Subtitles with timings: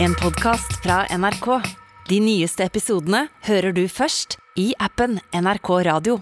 [0.00, 1.46] En podcast fra NRK.
[2.06, 6.20] De nyeste episodene hører du først i appen NRK Radio.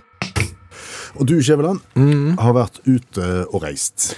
[1.20, 1.82] Og du, Skjæveland,
[2.40, 4.14] har vært ute og reist.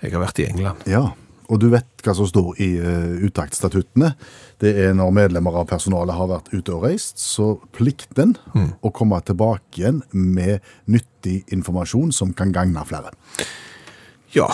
[0.00, 0.88] Jeg har vært i England.
[0.88, 1.10] Ja,
[1.52, 4.14] og du vet hva som står i uh, uttaktstatuttene.
[4.64, 8.38] Det er når medlemmer av personalet har vært ute og reist, så plikten
[8.80, 13.12] å komme tilbake igjen med nyttig informasjon som kan gagne flere.
[14.32, 14.48] Ja,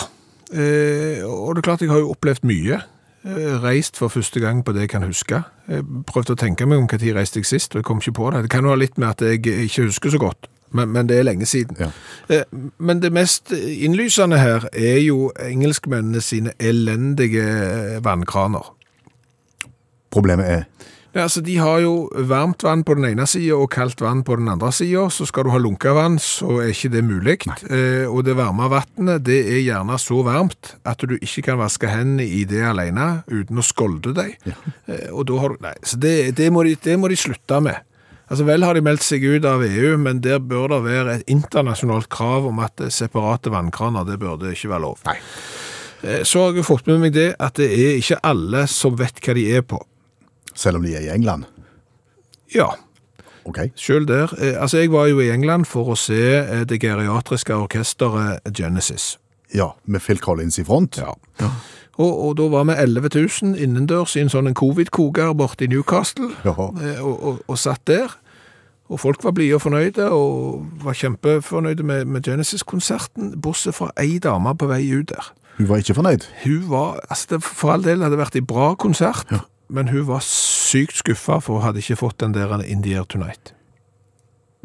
[0.51, 2.83] eh, og det er klart jeg har jo opplevd mye.
[3.25, 5.43] Eh, reist for første gang på det jeg kan huske.
[5.69, 8.31] Jeg prøvde å tenke meg om jeg reiste jeg sist, og jeg kom ikke på
[8.33, 8.43] det.
[8.47, 11.19] Det kan jo ha litt med at jeg ikke husker så godt, men, men det
[11.19, 11.77] er lenge siden.
[11.79, 11.91] Ja.
[12.29, 12.43] Eh,
[12.77, 17.45] Men det mest innlysende her er jo engelskmennene sine elendige
[18.01, 18.73] vannkraner.
[20.11, 20.63] Problemet er
[21.11, 24.37] Ja, altså De har jo varmt vann på den ene sida og kaldt vann på
[24.39, 25.09] den andre sida.
[25.11, 27.35] Så skal du ha lunka vann, så er ikke det mulig.
[27.67, 31.89] Eh, og det varme vannet det er gjerne så varmt at du ikke kan vaske
[31.91, 34.37] hendene i det alene uten å skolde deg.
[34.87, 37.59] Eh, og da har du, nei, så det, det, må de, det må de slutte
[37.67, 37.83] med.
[38.31, 41.27] Altså Vel har de meldt seg ut av EU, men der bør det være et
[41.33, 45.03] internasjonalt krav om at separate vannkraner, det burde ikke være lov.
[45.11, 45.17] Nei.
[46.07, 49.19] Eh, Så har jeg fått med meg det at det er ikke alle som vet
[49.19, 49.83] hva de er på.
[50.55, 51.45] Selv om de er i England.
[52.55, 52.73] Ja,
[53.45, 53.57] OK.
[53.75, 54.33] Selv der.
[54.37, 59.17] Eh, altså, jeg var jo i England for å se eh, det geriatriske orkesteret Genesis.
[59.53, 61.01] Ja, med Phil Collins i front.
[61.01, 61.15] Ja.
[61.99, 66.31] Og, og da var vi 11 000 innendørs i en sånn covid-koker borte i Newcastle,
[66.45, 68.13] eh, og, og, og satt der.
[68.91, 74.19] Og folk var blide og fornøyde, og var kjempefornøyde med, med Genesis-konserten, bortsett fra ei
[74.23, 75.31] dame på vei ut der.
[75.57, 76.25] Hun var ikke fornøyd.
[76.43, 79.31] Hun var, altså det for all del hadde vært en bra konsert,
[79.71, 83.53] men hun var sykt skuffa, for hun hadde ikke fått den der In Tonight.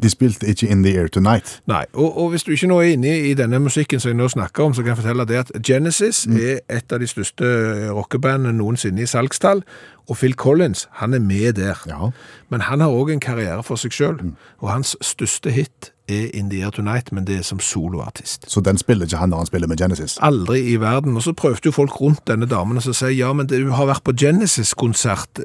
[0.03, 1.61] De spilte ikke In the Air Tonight.
[1.65, 4.27] Nei, og, og hvis du ikke nå er inne i denne musikken som jeg nå
[4.29, 7.47] snakker om, så kan jeg fortelle deg at Genesis er et av de største
[7.95, 9.63] rockebandene noensinne i salgstall,
[10.07, 11.81] og Phil Collins, han er med der.
[11.89, 12.11] Ja.
[12.49, 14.21] Men han har også en karriere for seg selv,
[14.61, 18.45] og hans største hit er In the Air Tonight, men det er som soloartist.
[18.51, 20.17] Så den spiller ikke han når han spiller med Genesis.
[20.21, 21.15] Aldri i verden.
[21.15, 23.89] Og så prøvde jo folk rundt denne damen og så sier, ja, men du har
[23.89, 25.41] vært på Genesis-konsert.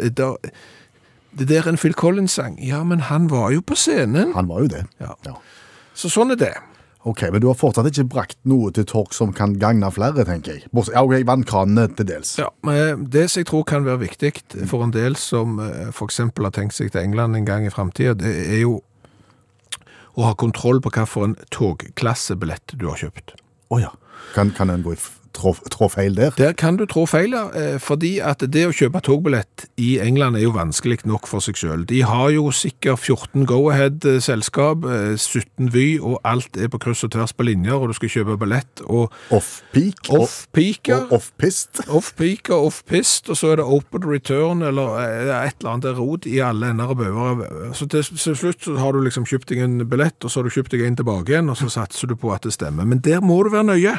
[1.32, 2.58] Eh, Det der er en Phil Collins-sang.
[2.64, 4.34] Ja, men han var jo på scenen.
[4.34, 4.86] Han var jo det.
[5.00, 5.14] Ja.
[5.26, 5.32] Ja.
[5.94, 6.54] Så sånn er det.
[7.04, 10.52] Ok, Men du har fortsatt ikke brakt noe til torg som kan gagne flere, tenker
[10.54, 10.68] jeg.
[10.72, 12.36] Bortsett- Ja, ok, Vannkranene til dels.
[12.38, 15.94] Ja, men Det som jeg tror kan være viktig for en del som f.eks.
[15.96, 18.82] for eksempel har tenkt seg til England en gang i fremtiden, det er jo
[20.16, 23.34] å ha kontroll på hva for en togklassebillett du har kjøpt.
[23.72, 23.90] Å ja.
[24.34, 24.96] Kan, kan en gå i
[25.36, 26.34] trå, trå feil der?
[26.38, 30.36] Der kan du trå feil, ja, eh, fordi at det å kjøpe togbillett i England
[30.38, 31.86] er jo vanskelig nok for seg selv.
[31.90, 34.84] De har jo sikkert 14 Go-Ahead-selskap,
[35.18, 38.38] 17 Vy, og alt er på kryss og tvers på linjer, og du skal kjøpe
[38.40, 40.10] billett, og Off-peak?
[40.12, 41.82] off-peak, off-pist?
[41.98, 46.26] Off-peak og off-pist, og så er det open return, eller eh, et eller annet rot
[46.30, 47.72] i alle ender og bauger.
[47.78, 50.48] Så til, til slutt så har du liksom kjøpt deg en billett, og så har
[50.48, 52.88] du kjøpt deg en tilbake igjen, og så satser du på at det stemmer.
[52.88, 53.96] Men der må du være nøye.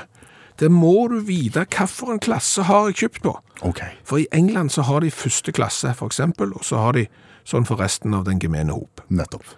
[0.59, 3.35] Der må du vite hvilken klasse har jeg kjøpt på.
[3.61, 3.95] Okay.
[4.05, 7.07] For i England så har de første klasse, for eksempel, og så har de
[7.47, 9.03] sånn for resten av den gemene hop.
[9.09, 9.55] Nettopp.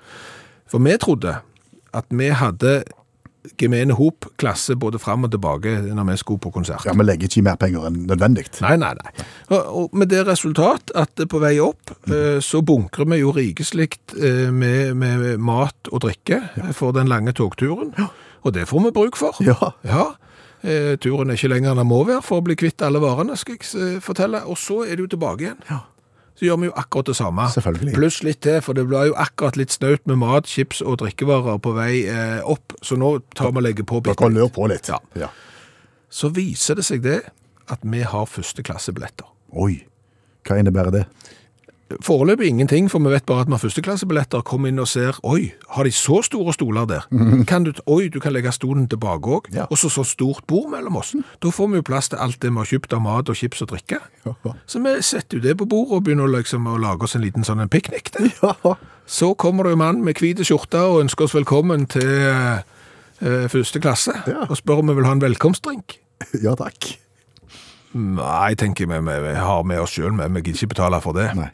[0.69, 1.39] For vi trodde
[1.95, 2.83] at vi hadde
[3.61, 6.85] gemene hop klasse både fram og tilbake når vi skulle på konsert.
[6.87, 8.47] Ja, Vi legger ikke mer penger enn nødvendig.
[8.63, 9.25] Nei, nei, nei.
[9.51, 12.41] Og, og med det resultat at på vei opp mm.
[12.45, 16.41] så bunkrer vi jo rikeslikt eh, med, med mat og drikke
[16.73, 17.93] for den lange togturen.
[18.45, 19.37] Og det får vi bruk for.
[19.45, 19.73] Ja.
[19.85, 20.13] Ja.
[20.65, 23.35] Eh, turen er ikke lenger enn den må være for å bli kvitt alle varene,
[23.37, 24.41] skal jeg eh, fortelle.
[24.49, 25.59] Og så er det jo tilbake igjen.
[25.69, 25.83] Ja.
[26.35, 27.45] Så gjør vi jo akkurat det samme.
[27.95, 31.61] Pluss litt til, for det blir jo akkurat litt snaut med mat, chips og drikkevarer
[31.63, 32.75] på vei eh, opp.
[32.83, 34.41] Så nå tar vi og legger på bitte litt.
[34.41, 34.89] Dere på litt.
[34.91, 34.99] Ja.
[35.15, 35.29] ja.
[36.11, 37.21] Så viser det seg det
[37.71, 39.29] at vi har førsteklassebilletter.
[39.55, 39.85] Oi.
[40.45, 41.05] Hva innebærer det?
[42.01, 44.41] Foreløpig ingenting, for vi vet bare at vi har førsteklassebilletter.
[44.41, 47.03] Kom inn og ser, oi, har de så store stoler der?
[47.49, 49.49] Kan du, oi, du kan legge stolen tilbake òg.
[49.53, 49.67] Ja.
[49.69, 51.13] Og så så stort bord mellom oss.
[51.43, 53.61] Da får vi jo plass til alt det vi har kjøpt av mat og chips
[53.61, 53.99] og drikke.
[54.65, 57.45] Så vi setter jo det på bordet og begynner liksom å lage oss en liten
[57.45, 58.11] sånn piknik.
[58.41, 58.75] Ja.
[59.05, 63.79] Så kommer det en mann med hvit skjorte og ønsker oss velkommen til eh, første
[63.79, 64.15] klasse.
[64.49, 65.99] Og spør om vi vil ha en velkomstdrink.
[66.41, 66.95] ja takk.
[67.95, 71.29] Nei, tenker vi, vi har med oss sjøl, men vi gidder ikke betale for det.
[71.37, 71.51] Nei.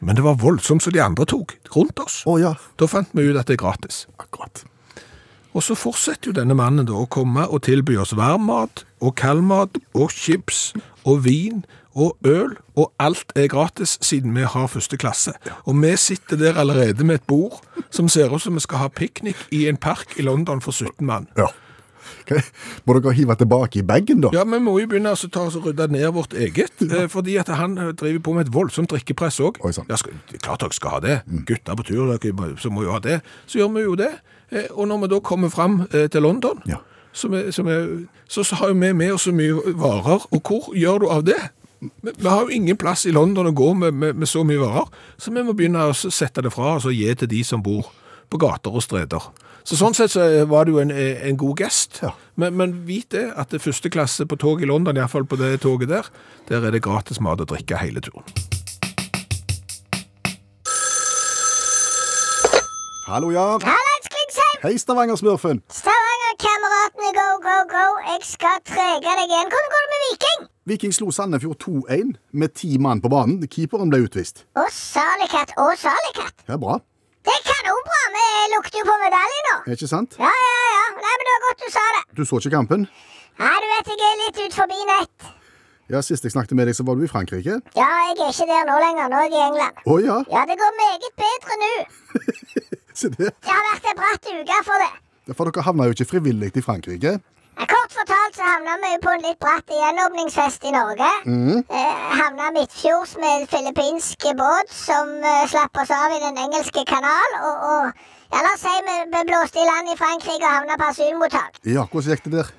[0.00, 2.22] Men det var voldsomt som de andre tok rundt oss.
[2.26, 2.54] Å ja.
[2.80, 4.04] Da fant vi ut at det er gratis.
[4.18, 4.64] Akkurat.
[5.54, 9.78] Og så fortsetter jo denne mannen da å komme og tilby oss varmmat og kaldmat
[9.94, 10.72] og chips
[11.06, 11.62] og vin
[11.94, 15.32] og øl, og alt er gratis siden vi har første klasse.
[15.64, 18.88] Og vi sitter der allerede med et bord som ser ut som vi skal ha
[18.88, 21.28] piknik i en park i London for 17 mann.
[21.38, 21.46] Ja.
[22.86, 24.30] Må dere hive tilbake i bagen, da?
[24.34, 27.06] Ja, vi må jo begynne å ta oss og rydde ned vårt eget, Ja.
[27.12, 29.58] fordi at han eh, driver på med et voldsomt drikkepress òg.
[29.88, 31.16] Ja, skal- klart dere skal ha det.
[31.46, 33.20] Gutter på tur, dere så må jo ha det.
[33.46, 34.12] Så gjør vi jo det.
[34.52, 36.76] Eh, Og når vi da kommer fram eh, til London, Ja.
[37.12, 40.74] så, vi, så, vi, så, så har vi med oss så mye varer, og hvor
[40.74, 41.38] gjør du av det?
[41.80, 44.58] Vi, vi har jo ingen plass i London å gå med, med, med så mye
[44.60, 44.86] varer,
[45.18, 47.90] så vi må begynne å sette det fra oss og gi til de som bor
[48.30, 49.20] på gater og streder.
[49.64, 52.02] Så sånn sett så var det jo en, en god gest.
[52.04, 52.10] Ja.
[52.36, 55.24] Men, men vit det, at det første klasse på tog i London, i hvert fall
[55.24, 56.10] på det toget der,
[56.50, 58.28] der er det gratis mat og drikke hele turen.
[63.08, 63.56] Hallo, ja.
[63.64, 64.60] Hallais, Klingsheim!
[64.66, 65.64] Hei, Stavanger-smurfen.
[65.80, 67.88] Stavanger-kameratene, go, go, go.
[68.12, 69.48] Jeg skal trege deg igjen.
[69.48, 70.48] Hvordan går det med Viking?
[70.68, 73.40] Viking slo Sandefjord 2-1 med ti mann på banen.
[73.48, 74.44] Keeperen ble utvist.
[74.60, 75.56] Å, salikatt.
[75.56, 76.44] å, salikatt.
[76.44, 76.82] Det Ja, bra.
[77.24, 78.00] Det er kanonbra.
[78.16, 78.24] Vi
[78.54, 79.54] lukter jo på medalje nå.
[79.74, 80.16] Ikke sant?
[80.20, 80.84] Ja, ja, ja.
[80.98, 82.02] Nei, men det var godt du sa det.
[82.18, 82.84] Du så ikke kampen?
[83.40, 85.30] Nei, du vet jeg er litt ut forbi nett.
[85.92, 87.58] Ja, Sist jeg snakket med deg, så var du i Frankrike.
[87.76, 89.10] Ja, jeg er ikke der nå lenger.
[89.12, 89.82] Nå er jeg i England.
[89.84, 91.72] Å ja, Ja, det går meget bedre nå.
[93.00, 93.32] se det.
[93.34, 94.92] Det har vært en bratt uke for det.
[95.34, 97.18] For dere havna jo ikke frivillig i Frankrike.
[97.54, 101.10] Kort fortalt så havna vi på en litt bratt gjenåpningsfest i Norge.
[101.26, 106.82] Eh, havna midtfjords med en filippinsk båt som eh, slapp oss av i Den engelske
[106.88, 107.36] kanal.
[107.40, 110.78] Og, og ja, la oss si vi vi blåste i land i Frankrike og havna
[110.80, 111.60] på asylmottak.
[111.76, 112.50] Ja, hvordan gikk det der?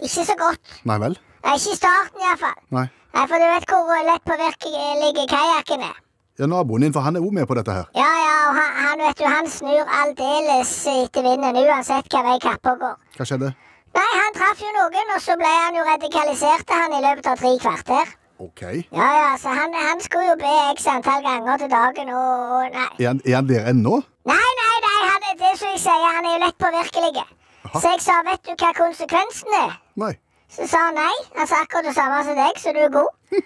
[0.00, 0.78] Ikke så godt.
[0.88, 1.18] Nei vel?
[1.44, 2.56] Nei, ikke i starten iallfall.
[2.78, 2.86] Nei.
[3.12, 5.98] Nei, for du vet hvor lett påvirkelig kajakken er.
[6.40, 7.90] Ja, Naboen din, for han er òg med på dette her.
[7.94, 12.38] Ja, ja, og han, han vet du, han snur aldeles etter vinden uansett hva vei
[12.40, 12.96] kappa går.
[13.18, 13.52] Hva skjedde?
[13.96, 17.40] Nei, han traff jo noen, og så ble han jo radikalisert han i løpet av
[17.42, 18.12] tre kvarter.
[18.42, 18.62] OK.
[18.90, 22.74] Ja, ja, så han, han skulle jo be x antall ganger til dagen, og, og
[22.74, 22.88] nei.
[22.98, 24.00] Er han, er han der ennå?
[24.32, 27.24] Nei, nei, nei, han er det som jeg sier, han er jo lett påvirkelig.
[27.72, 29.76] Så jeg sa, vet du hva konsekvensen er?
[30.02, 30.12] Nei.
[30.52, 31.12] Så sa han nei.
[31.38, 33.12] Han sa akkurat det samme som deg, så du er god.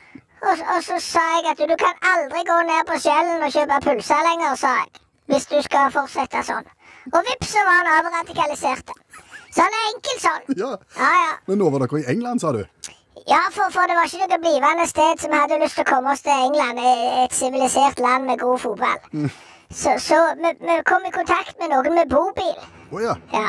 [0.46, 3.54] Og, og så sa jeg at du, du kan aldri gå ned på Skjellen og
[3.54, 5.00] kjøpe pølser lenger, sa jeg.
[5.32, 6.68] Hvis du skal fortsette sånn.
[7.08, 8.92] Og vips, så var han avradikalisert.
[9.54, 10.46] Så han er enkelt sånn.
[10.62, 10.70] Ja.
[10.98, 11.32] Ja, ja.
[11.48, 12.62] Men nå var dere i England, sa du?
[13.26, 16.12] Ja, for, for det var ikke noe blivende sted som hadde lyst til å komme
[16.12, 16.78] oss til England.
[16.78, 19.00] eh, Et sivilisert land med god fotball.
[19.70, 22.54] Så, så vi, vi kom i kontakt med noen med bobil.
[22.92, 23.16] Oh, ja.
[23.34, 23.48] Ja.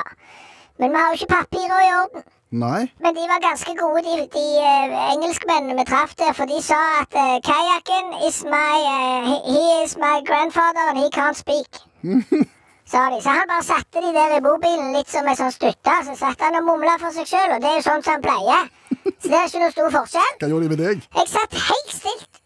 [0.81, 2.25] Men vi har jo ikke papirer i orden.
[2.57, 2.87] Nei?
[3.03, 6.33] Men de var ganske gode, de, de uh, engelskmennene vi traff der.
[6.33, 10.97] For de sa at uh, kajakken is my uh, he, he is my grandfather and
[10.97, 11.83] he can't speak.
[12.89, 13.19] sa de.
[13.23, 15.95] Så han bare satte de der i bobilen litt som en sånn stutte.
[16.07, 18.25] Så satt han og mumla for seg sjøl, og det er jo sånn som han
[18.25, 18.69] pleier.
[19.17, 20.33] Så det er ikke noe stor forskjell.
[20.41, 20.97] Hva gjorde de med deg?
[21.19, 22.43] Jeg satt helt stilt.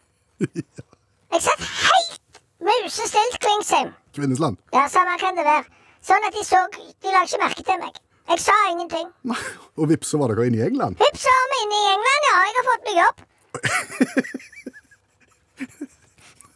[1.32, 3.90] Jeg satt helt musestilt, Klingsheim.
[4.16, 4.58] Kvinnesland?
[4.76, 5.66] Ja, samme kan det være.
[6.06, 7.94] Sånn at de så De la ikke merke til meg.
[8.32, 9.08] Jeg sa ingenting.
[9.28, 9.38] Nei.
[9.78, 10.96] Og vips, så var dere inne i England?
[11.02, 12.36] Vips, så er vi inne i England, ja.
[12.46, 13.18] Jeg har fått meg jobb.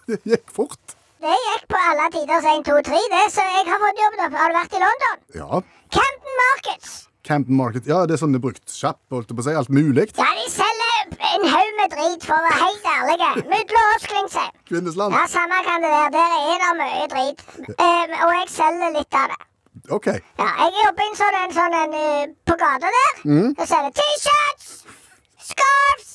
[0.05, 0.84] Det gikk fort.
[1.25, 4.21] Det gikk på alle tiders 1, 2, 3, det, så jeg har fått jobb.
[4.21, 4.29] da.
[4.37, 5.19] Har du vært i London?
[5.41, 5.61] Ja.
[5.95, 6.95] Camden Markets.
[7.25, 7.87] Campton Market.
[7.89, 9.53] Ja, det er sånn det er brukt kjapp, holdt jeg på å si.
[9.57, 10.05] Alt mulig.
[10.19, 13.29] Ja, de selger en haug med drit, for å være helt ærlige.
[13.49, 14.51] Mellom oss, Klingsheim.
[14.69, 15.17] Kvinnesland.
[15.17, 16.11] Ja, samme kan det være.
[16.13, 17.41] Der er det mye drit.
[17.57, 19.39] Um, og jeg selger litt av det.
[19.97, 20.11] OK.
[20.13, 23.17] Ja, jeg jobber i en sånn en, sånn en uh, på gata der.
[23.25, 24.69] Og selger T-shirts,
[25.49, 26.13] scarves,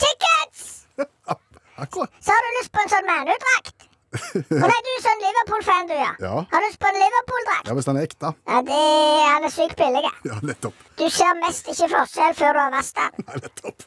[0.00, 0.64] tickets.
[1.84, 2.16] Akkurat.
[2.24, 3.87] Så har du lyst på en sånn manudrakt.
[4.38, 6.10] Og nei, du er sånn Liverpool-fan, du, ja.
[6.24, 6.32] Ja.
[6.52, 7.68] Har du lyst på en Liverpool-drakt?
[7.70, 8.32] Ja, hvis den er ekte.
[8.48, 8.80] Ja, det,
[9.28, 10.04] han er sykt billig.
[10.28, 10.74] Ja, nettopp.
[11.00, 13.24] Du ser mest ikke forskjell før du har vasket den.
[13.30, 13.86] Nei, nettopp.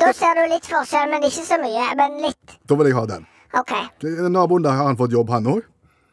[0.00, 1.90] Da ser du litt forskjell, men ikke så mye.
[1.98, 2.56] Men litt.
[2.70, 3.26] Da vil jeg ha den.
[3.58, 3.72] OK.
[4.32, 5.60] Naboen der, har han fått jobb, han òg?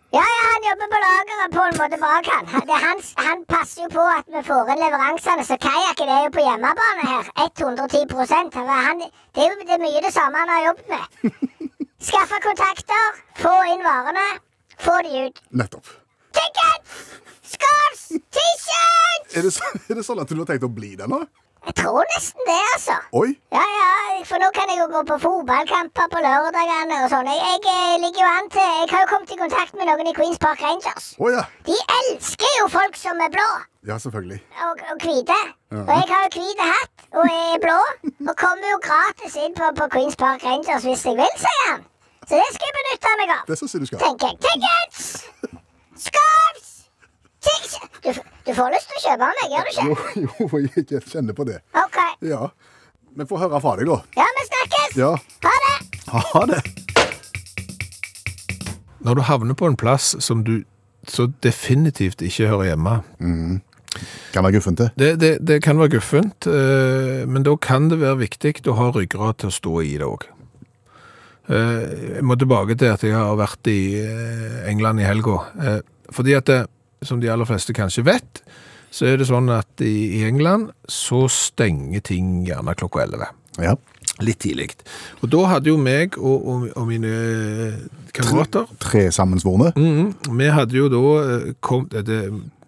[0.10, 2.48] Ja, ja, han jobber på lageret på en måte bak han.
[2.50, 6.42] Han- han passer jo på at vi får inn leveransene, så kajakken er jo på
[6.48, 7.30] hjemmebane her.
[7.46, 8.50] 110 Han-
[8.88, 9.04] han,
[9.36, 11.06] Det er jo det er mye det samme han har jobbet med.
[12.00, 14.28] Skaffe kontakter, få inn varene,
[14.80, 15.42] få de ut.
[15.52, 15.90] Nettopp.
[16.32, 16.94] Tickets!
[17.54, 18.04] Scores!
[18.08, 19.36] T-shirts!
[19.36, 21.20] Er det, så, er det sånn at du har tenkt å bli det nå?
[21.68, 22.96] Jeg tror nesten det, altså.
[23.20, 23.30] Oi.
[23.52, 23.90] Ja, ja,
[24.30, 27.28] for nå kan jeg jo gå på fotballkamper på lørdagene og sånn.
[27.30, 30.10] Jeg, jeg eh, ligger jo an til Jeg har jo kommet i kontakt med noen
[30.12, 31.10] i Queens Park Rangers.
[31.20, 31.44] Å ja.
[31.68, 33.48] De elsker jo folk som er blå
[33.90, 34.40] Ja, selvfølgelig.
[34.70, 35.40] og, og hvite.
[35.76, 37.78] Og jeg har jo hvit hatt og er blå.
[38.30, 41.86] Og kommer jo gratis inn på, på Queens Park Rangers hvis jeg vil, sier han.
[42.30, 43.46] Så det skal jeg benytte meg av.
[43.50, 44.04] Det så jeg du skal.
[44.08, 44.42] Tenker jeg.
[44.48, 45.08] Tickets!
[46.08, 46.69] Scarves!
[48.04, 48.10] Du,
[48.46, 49.86] du får lyst til å kjøpe meg, gjør du ikke?
[50.24, 51.60] jo, jeg kjenner på det.
[51.78, 52.00] OK.
[52.26, 52.50] Ja.
[53.20, 53.98] Vi får høre fra deg, da.
[54.20, 54.98] Ja, vi snakkes.
[55.00, 55.12] Ja.
[55.46, 55.76] Ha det.
[56.10, 56.62] Ha det.
[59.06, 60.62] Når du havner på en plass som du
[61.08, 63.00] så definitivt ikke hører hjemme,
[64.34, 64.90] Kan være guffent, det.
[65.02, 68.92] Det, det, det kan være guffent, eh, men da kan det være viktig å ha
[68.94, 70.28] ryggrad til å stå i det òg.
[71.50, 75.40] Jeg må tilbake til at jeg har vært i eh, England i helga.
[75.58, 75.80] Eh,
[76.14, 76.60] fordi at, det,
[77.06, 78.42] som de aller fleste kanskje vet,
[78.92, 83.32] så er det sånn at i, England så stenger ting gjerne klokka 11.
[83.62, 83.76] Ja.
[84.24, 84.74] Litt tidlig.
[85.22, 87.12] Og da hadde jo meg og, og, og mine
[88.16, 89.72] kamerater Tre sammensvorne.
[89.80, 92.20] Mm, Vi hadde jo da eh, kommet Det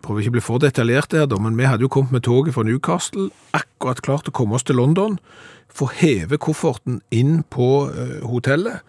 [0.02, 2.64] prøver ikke å bli for detaljert her, men vi hadde jo kommet med toget fra
[2.66, 5.20] Newcastle, akkurat klart å komme oss til London,
[5.70, 8.82] få heve kofferten inn på eh, hotellet.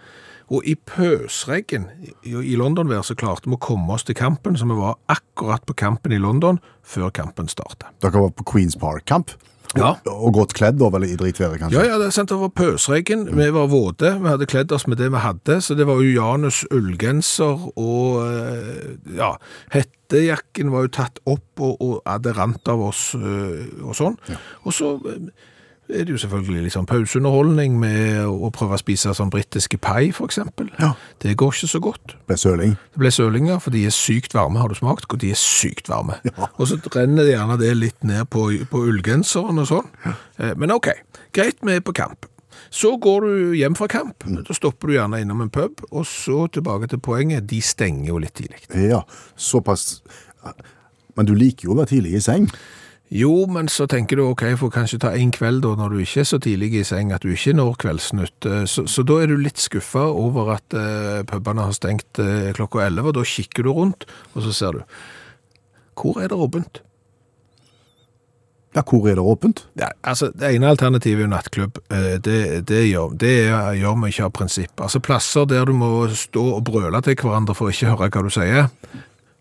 [0.52, 1.86] Og i pøsregn
[2.28, 5.76] i, London-vær så klarte vi å komme oss til kampen, så vi var akkurat på
[5.80, 7.88] kampen i London før kampen startet.
[8.04, 9.32] Dere var på Queens Park-kamp.
[9.72, 9.94] Ja.
[10.04, 11.80] Og godt kledd, da, vel, i dritværet, kanskje?
[11.80, 15.00] Ja, ja, det sant, det var pøsregn, vi var våte, vi hadde kledd oss med
[15.00, 19.30] det vi hadde, så det var jo Janus ullgenser og eh, ja,
[19.72, 24.20] hettejakken var jo tatt opp, og, og ja, det rant av oss eh, og sånn.
[24.66, 25.48] Og så eh,
[25.92, 30.70] er det jo selvfølgelig sånn pauseunderholdning med å prøve å spise sånn britiske pai, eksempel.
[30.80, 30.92] Ja.
[31.22, 32.16] Det går ikke så godt.
[32.28, 32.74] Ble søling.
[32.94, 35.06] Det ble sølinger, for de er sykt varme, har du smakt?
[35.12, 36.18] Og de er sykt varme.
[36.26, 36.50] Ja.
[36.56, 39.88] Og så renner det gjerne det litt ned på, på ullgenseren og sånn.
[40.06, 40.18] Ja.
[40.58, 40.90] Men ok,
[41.36, 42.28] greit, vi er på kamp.
[42.72, 46.46] Så går du hjem fra kamp, da stopper du gjerne innom en pub, og så
[46.52, 48.62] tilbake til poenget, de stenger jo litt tidlig.
[48.72, 49.02] Ja,
[49.36, 50.02] såpass
[51.16, 52.46] Men du liker jo å være tidlig i seng.
[53.12, 55.98] Jo, men så tenker du ok, jeg får kanskje ta en kveld da når du
[56.00, 58.46] ikke er så tidlig i seng at du ikke når kveldsnytt.
[58.48, 62.48] Eh, Så, så da er du litt skuffa over at uh, pubene har stengt uh,
[62.56, 64.80] klokka 11, og da kikker du rundt, og så ser du
[66.00, 66.80] Hvor er det åpent?
[68.72, 69.66] Ja, hvor er det åpent?
[69.76, 71.78] Ja, altså, Det ene alternativet er jo nattklubb.
[72.24, 73.34] Det, det, gjør, det
[73.76, 74.80] gjør vi ikke av prinsipp.
[74.80, 78.22] Altså Plasser der du må stå og brøle til hverandre for å ikke høre hva
[78.24, 78.70] du sier,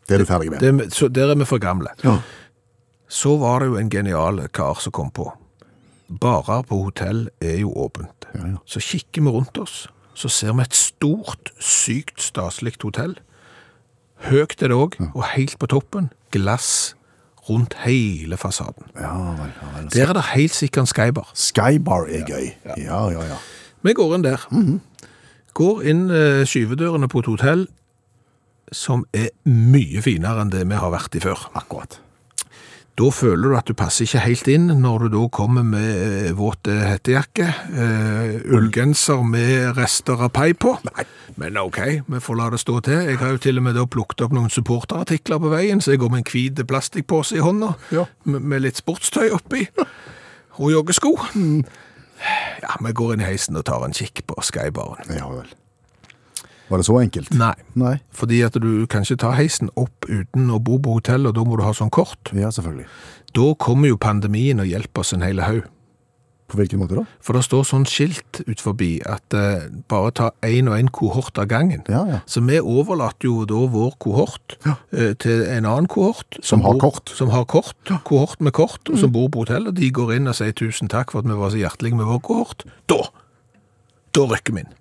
[0.09, 0.59] Det er du ferdig med.
[0.59, 1.95] det, så der er vi for gamle.
[2.03, 2.17] Ja.
[3.11, 5.27] Så var det jo en genial kar som kom på.
[6.21, 8.27] Barer på hotell er jo åpent.
[8.33, 8.61] Ja, ja.
[8.65, 13.17] Så kikker vi rundt oss, så ser vi et stort, sykt staselig hotell.
[14.29, 16.93] Høyt er det òg, og helt på toppen glass
[17.49, 18.91] rundt hele fasaden.
[18.95, 19.49] Ja vel.
[19.73, 19.89] vel.
[19.91, 21.31] Der er det helt sikkert en skybar.
[21.35, 22.51] Skybar er gøy.
[22.77, 23.39] Ja, ja, ja.
[23.81, 24.45] Vi går inn der.
[25.57, 27.65] Går inn eh, skyvedørene på et hotell
[28.71, 31.49] som er mye finere enn det vi har vært i før.
[31.57, 31.97] Akkurat.
[33.01, 36.27] Da føler du at du passer ikke helt inn når du da kommer med eh,
[36.37, 40.75] våt eh, hettejakke, eh, ullgenser med rester av pai på.
[41.41, 42.99] Men ok, vi får la det stå til.
[43.09, 46.03] Jeg har jo til og med da plukket opp noen supporterartikler på veien, så jeg
[46.03, 48.05] går med en hvit plastikkpose i hånda, Ja.
[48.29, 49.65] med, med litt sportstøy oppi,
[50.59, 51.15] og joggesko.
[52.61, 55.09] Ja, vi går inn i heisen og tar en kikk på skybaren.
[55.17, 55.49] Ja vel.
[56.71, 57.33] Var det så enkelt?
[57.35, 57.97] Nei, Nei.
[58.15, 61.43] fordi at du kan ikke ta heisen opp uten å bo på hotell, og da
[61.43, 62.31] må du ha sånn kort.
[62.31, 62.87] Ja, selvfølgelig.
[63.35, 65.67] Da kommer jo pandemien og hjelper oss en hel haug.
[66.51, 67.05] På hvilken måte da?
[67.23, 71.39] For det står sånn skilt ut forbi at eh, bare ta en og en kohort
[71.39, 71.79] av gangen.
[71.87, 72.17] Ja, ja.
[72.27, 76.35] Så vi overlater jo da vår kohort eh, til en annen kohort.
[76.43, 77.13] Som har bor- kort.
[77.15, 77.77] Som har kort.
[78.03, 79.69] Kohort med kort, og som bor på hotell.
[79.71, 82.11] Og de går inn og sier tusen takk for at vi var så hjertelige med
[82.11, 82.67] vår kohort.
[82.91, 82.99] Da!
[84.11, 84.73] Da rykker vi inn.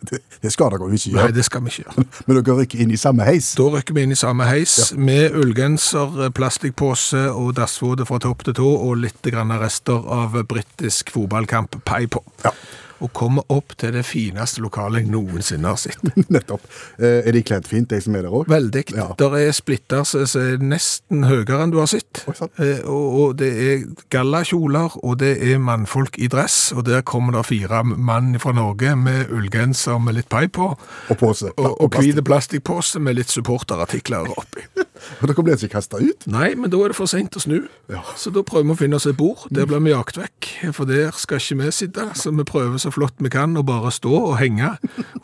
[0.00, 2.04] Det, det skal dere jo ikke Nei, det skal vi ikke gjøre.
[2.26, 3.52] Men dere rykker inn i samme heis.
[3.58, 8.56] Da rykker vi inn i samme heis med ullgenser, plastikkpose og dassvåte fra topp til
[8.60, 12.24] tå og litt grann rester av britisk fotballkamp pai på.
[12.46, 12.54] Ja.
[13.00, 16.02] Og kommer opp til det fineste lokalet jeg noensinne har sett.
[16.34, 16.66] Nettopp.
[17.00, 18.48] Eh, er de kledd fint, de som er der òg?
[18.50, 18.84] Veldig.
[18.96, 19.08] Ja.
[19.20, 22.22] Der er splitter som er nesten høyere enn du har sett.
[22.30, 22.36] Oi.
[22.60, 27.38] Eh, og, og det er gallakjoler, og det er mannfolk i dress, og der kommer
[27.38, 30.70] det fire mann fra Norge med ullgenser med litt pai på,
[31.10, 31.50] Og pose.
[31.56, 34.66] og, og hvite plastikkpose med litt supporterartikler oppi.
[35.22, 36.26] Og dere ble ikke kasta ut?
[36.28, 37.62] Nei, men da er det for sent å snu.
[37.88, 38.02] Ja.
[38.20, 39.46] Så da prøver vi å finne oss et bord.
[39.48, 42.04] Der blir vi jakt vekk, for der skal ikke vi sitte.
[42.20, 44.72] Så vi prøver så flott vi kan og bare stå og henge,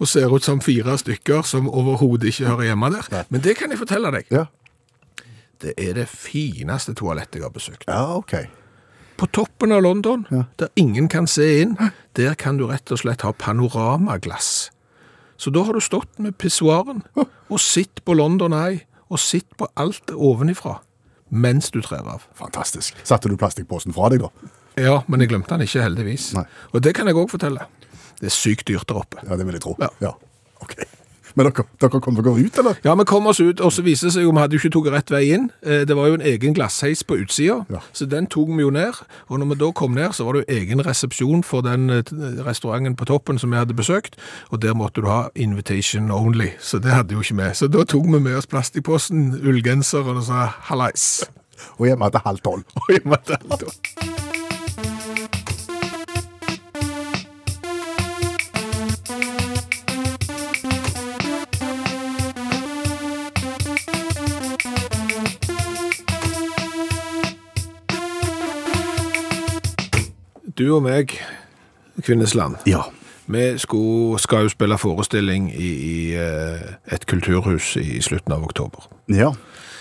[0.01, 3.25] og ser ut som fire stykker som overhodet ikke hører hjemme der.
[3.31, 4.27] Men det kan jeg fortelle deg.
[4.31, 4.47] Ja.
[5.63, 7.87] Det er det fineste toalettet jeg har besøkt.
[7.89, 8.35] Ja, ok.
[9.17, 10.43] På toppen av London, Ja.
[10.59, 11.77] der ingen kan se inn,
[12.17, 14.71] der kan du rett og slett ha panoramaglass.
[15.39, 19.69] Så da har du stått med pissoaren og sitt på London Eye, og sitt på
[19.77, 20.81] alt ovenifra,
[21.31, 22.25] mens du trer av.
[22.35, 22.95] Fantastisk.
[23.07, 24.29] Satte du plastikkposen fra deg, da?
[24.77, 26.35] Ja, men jeg glemte den ikke, heldigvis.
[26.37, 26.45] Nei.
[26.73, 27.67] Og det kan jeg òg fortelle.
[28.21, 29.23] Det er sykt dyrt der oppe.
[29.25, 29.77] Ja, det vil jeg tro.
[30.01, 30.13] Ja.
[30.61, 30.77] Ok.
[31.37, 32.79] Men dere, dere kom dere ut, eller?
[32.85, 34.71] Ja, vi kom oss ut, og så viser det seg jo vi hadde jo ikke
[34.79, 35.51] tatt rett vei inn.
[35.61, 37.81] Eh, Det var jo en egen glassheis på utsida, Ja.
[37.93, 38.97] så den tok vi jo ned.
[39.29, 42.03] Og når vi da kom ned, så var det jo egen resepsjon for den eh,
[42.49, 44.17] restauranten på toppen som vi hadde besøkt,
[44.51, 47.53] og der måtte du ha invitation only, så det hadde jo ikke vi.
[47.53, 51.25] Så da tok vi med oss plastposen, ullgenseren og sa hallais.
[51.79, 52.65] Og hjemme til halv tolv.
[52.77, 54.16] Og hjemme til halv tolv.
[70.59, 71.13] Du og meg,
[72.03, 72.81] Kvinnesland, Ja.
[73.29, 76.61] vi skulle, skal jo spille forestilling i, i eh,
[76.93, 78.89] et kulturhus i slutten av oktober.
[79.09, 79.33] ja.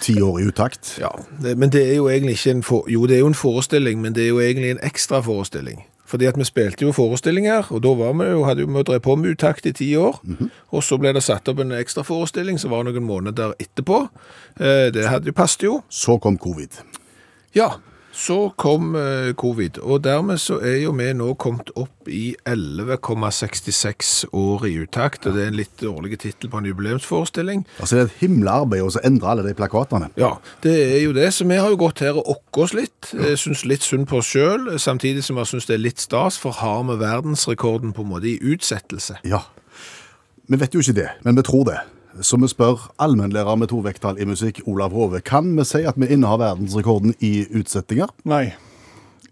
[0.02, 0.98] Ti år i utakt.
[1.00, 1.08] Ja,
[1.42, 4.02] det, men det er jo egentlig ikke en for, Jo, det er jo en forestilling,
[4.02, 5.86] men det er jo egentlig en ekstra forestilling.
[6.06, 9.16] Fordi at vi spilte jo forestillinger, og da var vi jo, hadde vi drevet på
[9.16, 10.20] med utakt i ti år.
[10.72, 14.02] Og så ble det satt opp en ekstra forestilling som var noen måneder etterpå.
[14.60, 15.82] Eh, det hadde jo passet jo.
[15.90, 16.70] Så kom covid.
[17.56, 17.72] Ja,
[18.16, 24.12] så kom eh, covid, og dermed så er jo vi nå kommet opp i 11,66
[24.32, 27.66] år i utakt, og det er en litt dårlig tittel på en jubileumsforestilling.
[27.80, 30.12] Altså, det er et himla arbeid å endre alle de plakatene.
[30.22, 31.28] Ja, det er jo det.
[31.36, 33.12] Så vi har jo gått her og okket oss litt.
[33.12, 36.40] Jeg syns litt synd på oss sjøl, samtidig som jeg syns det er litt stas,
[36.40, 39.20] for har vi verdensrekorden på en måte i utsettelse?
[39.28, 39.44] Ja.
[40.46, 41.82] Vi vet jo ikke det, men vi tror det.
[42.24, 45.20] Så vi spør allmennlærer med to vekttall i musikk, Olav Hove.
[45.26, 48.14] Kan vi si at vi innehar verdensrekorden i utsettinger?
[48.24, 48.54] Nei.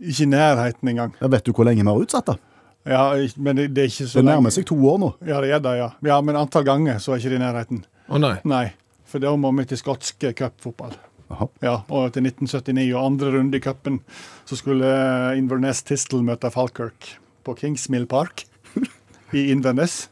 [0.01, 1.13] Ikke i nærheten engang.
[1.21, 2.37] Jeg vet du hvor lenge vi har utsatt det?
[2.89, 3.05] Ja,
[3.39, 5.13] men det, det er ikke så Det nærmer seg to år nå.
[5.23, 5.89] Ja, det er det, ja.
[6.03, 6.19] ja.
[6.19, 7.83] Men antall ganger så er ikke det i nærheten.
[8.11, 8.35] Å nei.
[8.43, 8.65] Nei.
[9.07, 10.97] For da må vi til skotsk cupfotball.
[11.63, 14.01] Ja, og til 1979 og andre runde i cupen
[14.45, 14.89] så skulle
[15.39, 17.15] Inverness Tistel møte Falkirk
[17.47, 18.45] på Kingsmill Park
[19.33, 20.09] i Inverness.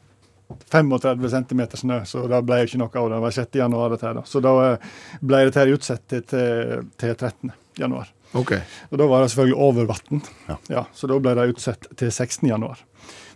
[0.71, 3.15] 35 cm snø, så det ble ikke noe av det.
[3.15, 3.59] Det var 6.
[3.61, 4.21] januar dette her.
[4.29, 4.89] Så da eh,
[5.21, 7.53] ble dette her utsatt til, til, til 13.
[7.81, 8.11] januar.
[8.37, 8.53] OK.
[8.89, 10.23] Og da var det selvfølgelig over vann.
[10.71, 10.85] Ja.
[10.95, 12.47] så da ble det utsatt til 16.
[12.47, 12.79] januar.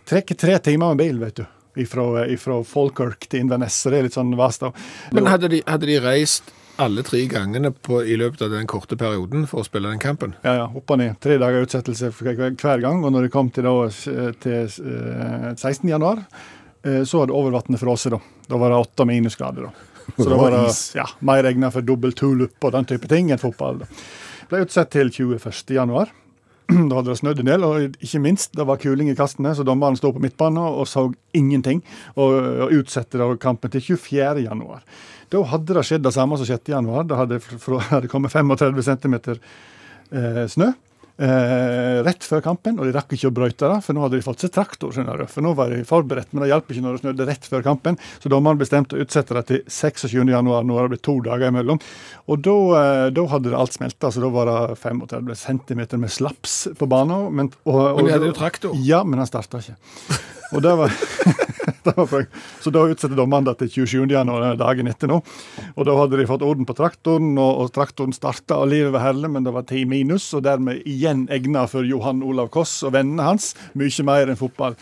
[0.08, 1.46] Trekker tre timer med bil, vet du.
[1.76, 4.64] Ifra, ifra Falkirk til Inverness, så det er litt sånn vast.
[5.12, 8.96] Men hadde de, hadde de reist alle tre gangene på, i løpet av den korte
[9.00, 10.34] perioden for å spille den kampen?
[10.44, 11.16] Ja, ja, opp og ned.
[11.24, 13.02] Tre dager utsettelse hver gang.
[13.04, 15.88] Og når det kom til, da, eh, til eh, 16.
[15.88, 16.22] januar,
[16.86, 18.14] eh, så hadde overvannet frosset.
[18.16, 19.68] Da Da var det åtte minusgrader.
[19.68, 19.72] da.
[20.16, 23.08] Så Det da var var det ja, mer egnet for dobbel tulup og den type
[23.10, 23.80] ting enn fotball.
[23.82, 23.86] da.
[24.48, 25.74] Ble utsatt til 21.
[25.74, 26.12] januar.
[26.90, 29.62] Da hadde det snødd en del, og ikke minst, det var kuling i kastene, så
[29.66, 31.82] dommeren sto på midtbanen og så ingenting,
[32.16, 32.32] og,
[32.66, 34.42] og utsatte da kampen til 24.
[34.48, 34.82] januar.
[35.30, 36.70] Da hadde det skjedd det samme som 6.
[36.70, 37.06] januar.
[37.06, 37.38] Det hadde,
[37.92, 39.14] hadde kommet 35 cm
[40.12, 40.72] eh, snø
[41.22, 44.26] eh, rett før kampen, og de rakk ikke å brøyte det, for nå hadde de
[44.26, 44.92] fått seg traktor.
[44.94, 47.48] skjønner du, For nå var de forberedt, men det hjalp ikke når det snødde rett
[47.50, 47.98] før kampen.
[48.22, 50.30] Så dommeren bestemte å utsette det til 26.
[50.34, 51.80] januar, nå har det blitt to dager imellom.
[52.26, 56.12] Og da, eh, da hadde det alt smelta, så da var det 35 cm med
[56.12, 57.32] slaps på banen.
[57.32, 58.80] Men, og, og, Men de hadde jo traktor.
[58.86, 59.78] Ja, men han starta ikke.
[60.54, 60.92] Og det var,
[62.62, 64.14] så da utsatte dommeren det til 27.
[64.14, 65.20] januar dagen etter nå.
[65.74, 69.08] Og da hadde de fått orden på traktoren, og, og traktoren starta, og livet var
[69.08, 72.94] herlig, men det var ti minus, og dermed igjen egna for Johan Olav Koss og
[72.96, 73.54] vennene hans.
[73.78, 74.78] Mye mer enn fotball.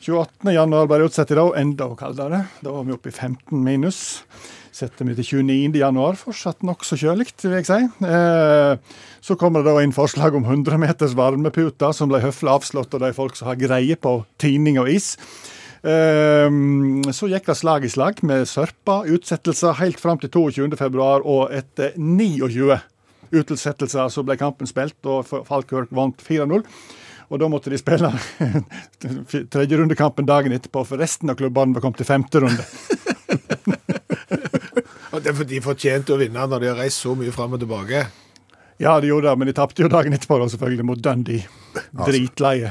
[0.00, 0.54] 28.
[0.56, 2.46] januar ble det utsatt i dag, enda kaldere.
[2.64, 4.00] Da var vi oppe i 15 minus.
[4.72, 5.76] Setter vi til 29.
[5.82, 7.78] januar, fortsatt nokså kjølig, vil jeg si.
[8.06, 12.94] Eh, så kommer det da inn forslag om 100 meters varmeputer, som ble høflig avslått
[12.96, 15.16] av de folk som har greie på tining og is.
[15.80, 16.48] Eh,
[17.16, 20.76] så gikk det slag i slag med sørpa, utsettelser helt fram til 22.
[20.80, 22.78] februar, og etter 29
[23.30, 26.64] utsettelser så ble kampen spilt, og Falkirk vant 4-0.
[27.30, 28.10] Og da måtte de spille
[29.54, 32.64] tredje rundekampen dagen etterpå, for resten av klubbene var kommet til femte runde.
[35.10, 37.56] Og det er fordi de fortjente å vinne når de har reist så mye fram
[37.56, 38.04] og tilbake.
[38.80, 41.42] Ja, de gjorde det, men de tapte jo dagen etterpå, da, selvfølgelig, mot Dundee.
[42.06, 42.70] Dritleie.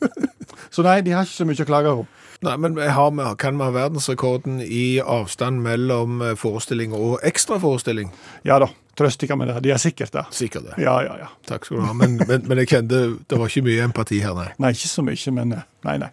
[0.70, 2.04] Så nei, de har ikke så mye å klage på.
[2.42, 7.18] Nei, men jeg har, vi- kan vi ha verdensrekorden i avstand mellom eh, forestilling og
[7.22, 8.08] ekstraforestilling?
[8.48, 9.58] Ja da, trøst ikke med det.
[9.66, 10.22] De er sikkert det.
[10.32, 10.78] Sikkert det.
[10.80, 11.28] Ja, ja, ja.
[11.46, 11.92] Takk skal du ha.
[11.92, 14.48] Men, men, men jeg kjente det var ikke mye empati her, nei.
[14.58, 16.08] Nei, ikke så mye, men eh, nei, nei.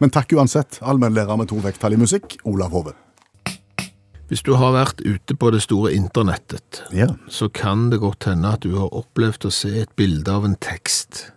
[0.00, 2.96] Men takk uansett, allmennlærer med to vekttall i musikk, Olav Hove.
[4.30, 7.08] Hvis du har vært ute på det store internettet, Ja.
[7.28, 10.54] så kan det godt hende at du har opplevd å se et bilde av en
[10.62, 11.32] tekst,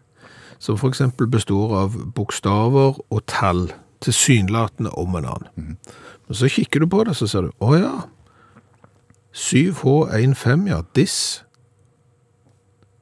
[0.62, 3.66] som for eksempel består av bokstaver og tall,
[4.04, 5.78] tilsynelatende om en annen.
[6.28, 7.96] Men så kikker du på det, så ser du, å ja,
[9.34, 11.44] 7H15, ja, this,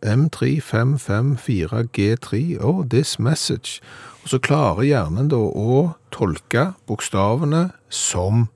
[0.02, 3.82] M3554G3, oh, this message.
[4.24, 8.48] Og så klarer hjernen da å tolke bokstavene som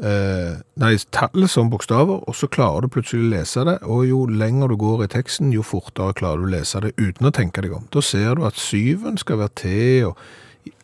[0.00, 4.22] eh, nei, tallet som bokstaver, og så klarer du plutselig å lese det, og jo
[4.30, 7.64] lenger du går i teksten, jo fortere klarer du å lese det uten å tenke
[7.64, 7.88] deg om.
[7.92, 9.74] Da ser du at syven skal være T,
[10.08, 10.14] og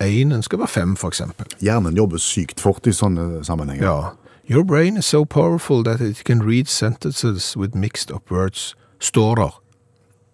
[0.00, 1.46] enen skal være fem, eksempel.
[1.60, 3.84] Hjernen jobber sykt fort i sånne sammenhenger.
[3.84, 4.12] Ja.
[4.48, 9.34] Your brain is so powerful that it can read sentences with mixed up words, står
[9.34, 9.56] der.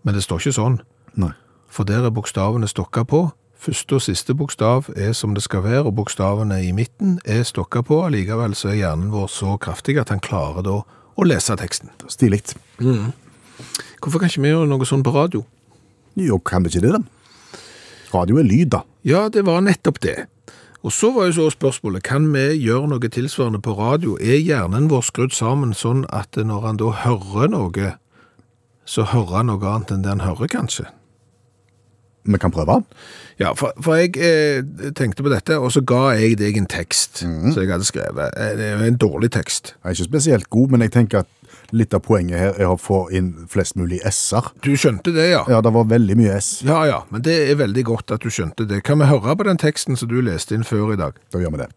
[0.02, 0.80] Men det står ikke sånn,
[1.14, 1.30] Nei.
[1.70, 3.30] for der er bokstavene stokka på.
[3.62, 7.80] Første og siste bokstav er som det skal være, og bokstavene i midten er stokka
[7.86, 8.00] på.
[8.04, 11.92] Allikevel så er hjernen vår så kraftig at han klarer da å lese teksten.
[12.10, 12.42] Stilig.
[14.02, 15.44] Hvorfor kan ikke vi gjøre noe sånn på radio?
[16.18, 17.21] Jo, kan det ikke det, da?
[18.12, 18.82] Radio er lyd, da.
[19.08, 20.26] Ja, det var nettopp det.
[20.82, 24.16] Og så var jo så spørsmålet, kan vi gjøre noe tilsvarende på radio?
[24.20, 27.92] Er hjernen vår skrudd sammen sånn at når han da hører noe,
[28.84, 30.88] så hører han noe annet enn det han hører, kanskje?
[32.24, 32.78] Vi kan prøve.
[33.40, 34.62] Ja, for, for jeg eh,
[34.94, 38.36] tenkte på dette, og så ga jeg deg en tekst som jeg hadde skrevet.
[38.38, 39.74] En, Det er en dårlig tekst.
[39.80, 41.30] Jeg er ikke spesielt god, men jeg tenker at
[41.72, 44.52] litt av poenget her er å få inn flest mulig s-er.
[44.62, 45.42] Du skjønte det, ja?
[45.50, 46.50] Ja, det var veldig mye s.
[46.66, 48.82] Ja, ja, men det er veldig godt at du skjønte det.
[48.86, 51.16] Kan vi høre på den teksten som du leste inn før i dag?
[51.32, 51.70] Da gjør vi det.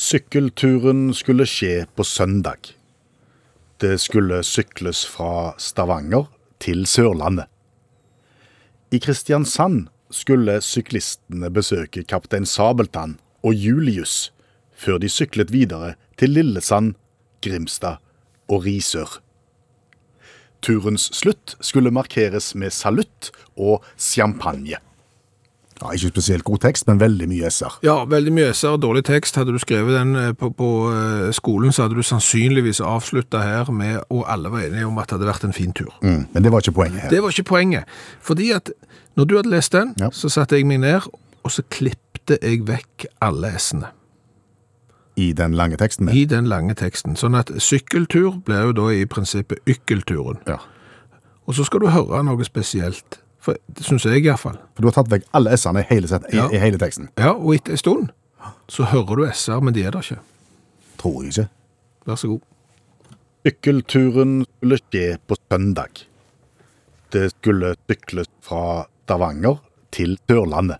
[0.00, 2.74] Sykkelturen skulle skje på søndag.
[3.80, 6.26] Det skulle sykles fra Stavanger
[6.60, 7.48] til Sørlandet.
[8.90, 14.32] I Kristiansand skulle syklistene besøke kaptein Sabeltann og Julius
[14.74, 16.96] før de syklet videre til Lillesand,
[17.38, 18.00] Grimstad
[18.50, 19.20] og Risør.
[20.58, 24.82] Turens slutt skulle markeres med salutt og champagne.
[25.80, 27.78] Ja, ikke spesielt god tekst, men veldig mye s-er.
[27.82, 29.36] Ja, veldig mye S-er og dårlig tekst.
[29.40, 33.70] Hadde du skrevet den eh, på, på eh, skolen, så hadde du sannsynligvis avslutta her
[33.72, 35.88] med, og alle var enige om at det hadde vært en fin tur.
[36.02, 37.10] Mm, men det var ikke poenget her.
[37.14, 37.84] Det var ikke poenget.
[38.20, 38.68] Fordi at
[39.16, 40.10] når du hadde lest den, Ja.
[40.12, 41.08] så satte jeg meg ned,
[41.42, 43.88] og så klippte jeg vekk alle S-ene
[45.16, 46.08] I den lange teksten.
[46.12, 47.16] i den lange teksten.
[47.16, 50.38] Sånn at sykkeltur blir jo da i prinsippet ykkelturen.
[50.46, 50.58] Ja.
[51.48, 53.18] Og så skal du høre noe spesielt.
[53.40, 54.58] For det syns jeg iallfall.
[54.76, 56.48] For du har tatt vekk alle s-ene i, Ja.
[56.52, 57.08] i hele teksten.
[57.18, 58.10] Ja, og etter en stund
[58.68, 60.20] så hører du S-er, men de er der ikke.
[61.00, 61.48] Tror jeg ikke.
[62.06, 62.40] Vær så god.
[63.46, 66.04] Sykkelturen skulle skje på søndag.
[67.10, 69.58] Det skulle sykles fra Stavanger
[69.90, 70.78] til Sørlandet.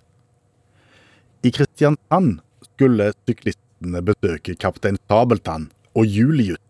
[1.43, 2.41] I Kristiansand
[2.77, 6.61] skulle syklistene besøke kaptein Sabeltann og Julius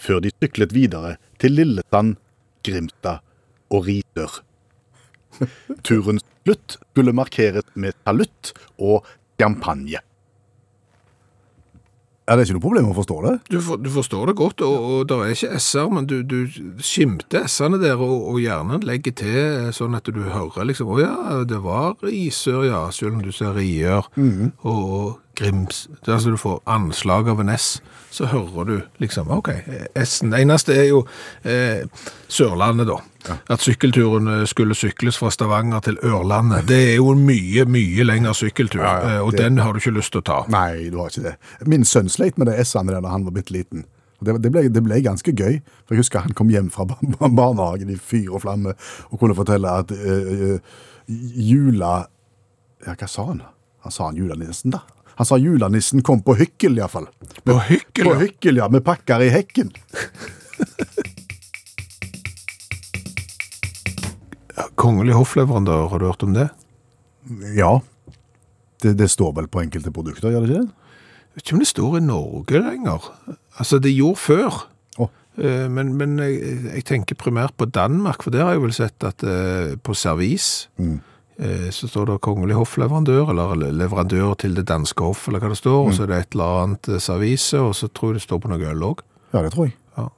[0.00, 2.16] før de syklet videre til Lillesand,
[2.66, 3.20] Grimstad
[3.70, 4.40] og Risør.
[5.86, 9.08] Turens slutt skulle markeres med salutt og
[9.40, 10.00] champagne.
[12.30, 13.30] Ja, det er ikke noe problem å forstå det.
[13.50, 16.44] Du, for, du forstår det godt, og, og det er ikke S-er, men du, du
[16.78, 21.00] skimter S-ene der, og, og hjernen legger til eh, sånn at du hører liksom, å
[21.00, 24.06] ja, det var Isør, ja, selv om du ser Riør,
[24.62, 27.80] og, og Grims, det er altså du får anslag av en S,
[28.14, 29.50] så hører du liksom, ok,
[29.98, 31.02] S-en, det eneste er jo
[31.42, 31.82] eh,
[32.30, 33.00] Sørlandet da,
[33.50, 38.04] at sykkelturen eh, skulle sykles fra Stavanger til Ørlandet, det er jo en mye, mye
[38.06, 40.44] lengre sykkeltur, Ja, ja, eh, og det- den har du ikke lyst til å ta.
[40.48, 41.36] Nei, du har ikke det.
[41.66, 43.84] Min sønn sleit med det S-ene der da han var bitte liten.
[44.22, 45.62] Det, ble, det ble ganske gøy.
[45.86, 48.74] For Jeg husker han kom hjem fra barnehagen i fyr og flamme
[49.10, 50.58] og kunne fortelle at eh,
[51.08, 52.06] jula
[52.86, 53.42] Ja, hva sa han?
[53.84, 54.80] Han sa han julenissen, da.
[55.16, 57.06] Han sa julenissen kom på hykkel, iallfall.
[57.44, 58.68] På hykkel, På hykkel, ja.
[58.68, 59.72] Med pakker i hekken.
[64.80, 66.48] Kongelig hoffleverandør, har du hørt om det?
[67.56, 67.78] Ja.
[68.82, 70.76] Det, det står vel på enkelte produkter, gjør det ikke det?
[71.30, 73.08] Jeg vet ikke om det står i Norge lenger.
[73.60, 74.66] Altså, det gjorde før.
[75.38, 76.40] Eh, Men, men jeg,
[76.74, 80.68] jeg tenker primært på Danmark, for der har jeg vel sett at eh, på servis
[80.76, 80.98] mm.
[81.72, 85.86] så står det kongelig hoffleverandør, eller leverandør til det danske hoff, eller hva det står,
[85.86, 88.42] og så er det et eller annet eh, servise, og så tror jeg det står
[88.42, 89.06] på noe øl også.
[89.32, 89.76] Ja, det tror jeg.
[89.96, 90.08] Ja.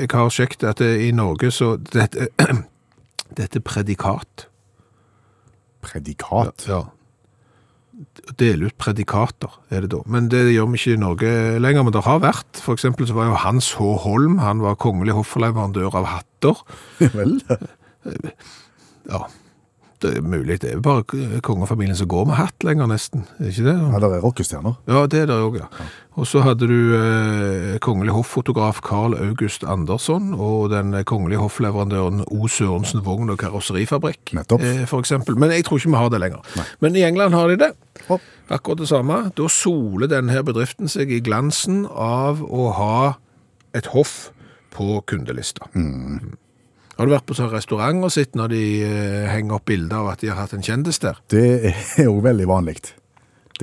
[0.00, 2.30] Jeg har sjekket at i Norge så dette,
[3.30, 4.46] dette heter predikat.
[5.84, 6.66] Predikat.
[6.68, 6.82] Ja.
[8.36, 10.02] Dele ut predikater, er det da.
[10.10, 11.30] Men det gjør vi ikke i Norge
[11.62, 12.60] lenger, men det har vært.
[12.60, 13.86] For eksempel så var jo Hans H.
[14.04, 16.60] Holm, han var kongelig hoffleverandør av hatter.
[17.16, 17.38] Vel,
[19.06, 19.24] Ja,
[20.02, 20.58] det er mulig.
[20.62, 23.24] Det er jo bare kongefamilien som går med hatt lenger, nesten.
[23.38, 23.76] Er ikke det?
[23.76, 24.76] ja, det er rockestjerner.
[24.88, 25.68] Ja, det er det òg, ja.
[26.16, 32.48] Og så hadde du eh, kongelig hoffotograf Carl August Andersson og den kongelige hoffleverandøren O.
[32.48, 35.36] Sørensen Vogn og Karosserifabrikk, eh, eksempel.
[35.36, 36.64] Men jeg tror ikke vi har det lenger.
[36.80, 37.72] Men i England har de det.
[38.48, 39.20] Akkurat det samme.
[39.36, 42.98] Da soler denne bedriften seg i glansen av å ha
[43.76, 44.30] et hoff
[44.72, 45.68] på kundelista.
[45.74, 46.36] Mm.
[46.96, 50.12] Har du vært på sånn restaurant og sett når de eh, henger opp bilder av
[50.14, 51.18] at de har hatt en kjendis der?
[51.28, 51.42] Det
[52.00, 52.78] er jo veldig vanlig.
[52.82, 52.94] Det,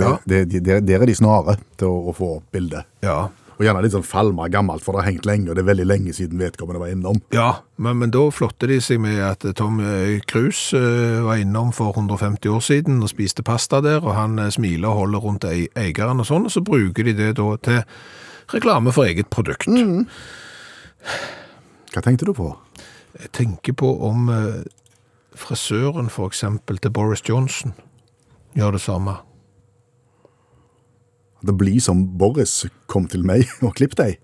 [0.04, 0.17] Ja.
[0.26, 2.86] det, de- der- der er de snare til å, å få opp bildet.
[3.02, 3.30] Ja.
[3.54, 5.86] Og gjerne litt sånn falma gammelt, for det har hengt lenge, og det er veldig
[5.86, 7.19] lenge siden vedkommende var innom.
[7.32, 11.69] Ja, men, men da flotte de seg med at Tom eh, Cruise eh, var innom
[11.74, 15.46] for 150 år siden og spiste pasta der, og han eh, smiler og holder rundt
[15.50, 17.84] ei- eieren og sånn, og så bruker de det da til
[18.54, 19.69] reklame for eget produkt.
[21.93, 22.50] Hva tenkte du på?
[23.21, 24.63] Jeg tenker på om eh,
[25.38, 27.76] frisøren for eksempel til Boris Johnson
[28.58, 29.17] gjør det samme.
[31.43, 34.23] Det blir som Boris kom til meg og klipp deg.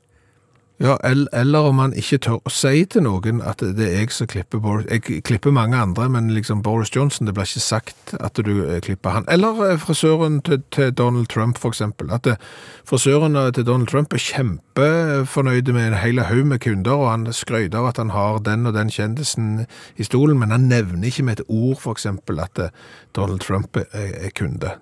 [0.79, 4.29] Ja, eller om han ikke tør å si til noen at det er jeg som
[4.31, 4.85] klipper Boris.
[4.87, 8.79] Jeg klipper mange andre, men liksom Boris Johnson, det blir ikke sagt at du eh,
[8.85, 9.27] klipper han.
[9.27, 12.07] Eller eh, frisøren til, til Donald Trump, for eksempel.
[12.15, 12.39] At eh,
[12.87, 17.81] frisøren til Donald Trump er kjempefornøyde med en hel haug med kunder, og han skryter
[17.81, 19.65] av at han har den og den kjendisen
[19.99, 22.69] i stolen, men han nevner ikke med et ord, for eksempel, at
[23.15, 24.77] Donald Trump er, er kunde.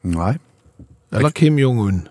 [0.00, 0.38] Nei.
[1.12, 2.06] Eller Kim Jong-un.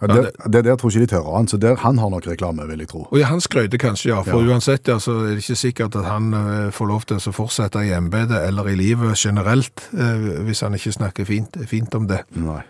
[0.00, 2.66] Ja, det, det der tror ikke de tør han, så der, han har nok reklame,
[2.68, 3.00] vil jeg tro.
[3.10, 4.20] Og ja, han skrøyter kanskje, ja.
[4.22, 4.52] For Ja.
[4.54, 7.82] uansett, ja, så er det ikke sikkert at han eh, får lov til å fortsette
[7.82, 12.22] i embetet eller i livet generelt, eh, hvis han ikke snakker fint, fint om det.
[12.36, 12.62] Nei.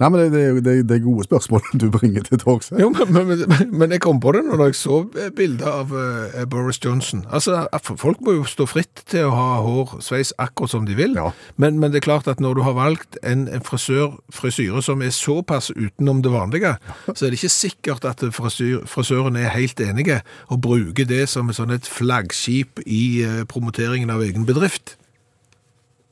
[0.00, 2.72] Nei, men det, det, det, er gode spørsmål du bringer til torgs.
[2.80, 5.00] Jo, men, men, men, jeg kom på det når jeg så
[5.36, 7.24] bildet av uh, Boris Johnson.
[7.30, 7.66] Altså,
[8.00, 11.14] Folk må jo stå fritt til å ha hår, sveis akkurat som de vil.
[11.18, 11.30] Ja.
[11.60, 15.04] Men, men det er klart at når du har valgt en, en frisør, frisyre som
[15.04, 16.74] er såpass utenom det vanlige,
[17.12, 21.50] så er det ikke sikkert at frisyr, frisøren er helt enige og bruker det som
[21.50, 24.96] et sånn et flaggskip i uh, promoteringen av egen bedrift.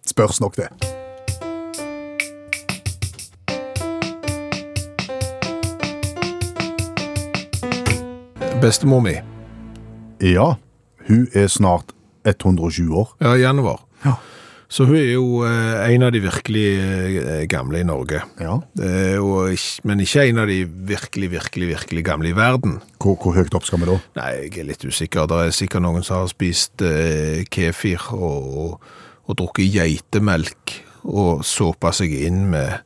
[0.07, 0.71] Spørs nok det.
[8.63, 9.17] Bestemor mi,
[10.23, 10.55] Ja,
[11.09, 11.91] hun er snart
[12.25, 13.09] 120 år.
[13.21, 13.81] ja, i januar.
[14.05, 14.15] Ja.
[14.69, 18.23] Så hun er jo eh, en av de virkelig eh, gamle i Norge.
[18.41, 18.61] Ja.
[18.81, 22.79] Eh, og, men ikke en av de virkelig, virkelig, virkelig gamle i verden.
[23.03, 23.99] Hvor, hvor høyt opp skal vi da?
[24.17, 25.27] Nei, jeg er litt usikker.
[25.29, 26.87] Det er sikkert noen som har spist
[27.53, 28.93] kefir og, og,
[29.27, 32.79] og drukket geitemelk og såpa seg inn med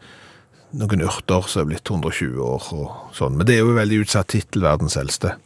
[0.76, 3.36] noen urter som er blitt 120 år og sånn.
[3.36, 5.36] Men det er jo en veldig utsatt tittel, verdens eldste.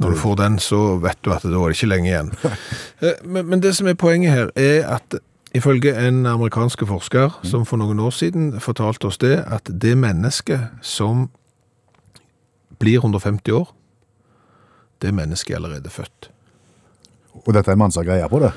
[0.00, 2.30] Når du får den, så vet du at da er det ikke lenge igjen.
[3.00, 5.14] Eh, Men, men det som er poenget her, er at
[5.56, 10.68] ifølge en amerikansk forsker som for noen år siden fortalte oss det, at det mennesket
[10.84, 11.30] som
[12.78, 13.72] blir 150 år,
[15.00, 16.28] det mennesket er allerede født.
[17.46, 18.52] Og dette er en mann som har greie på det?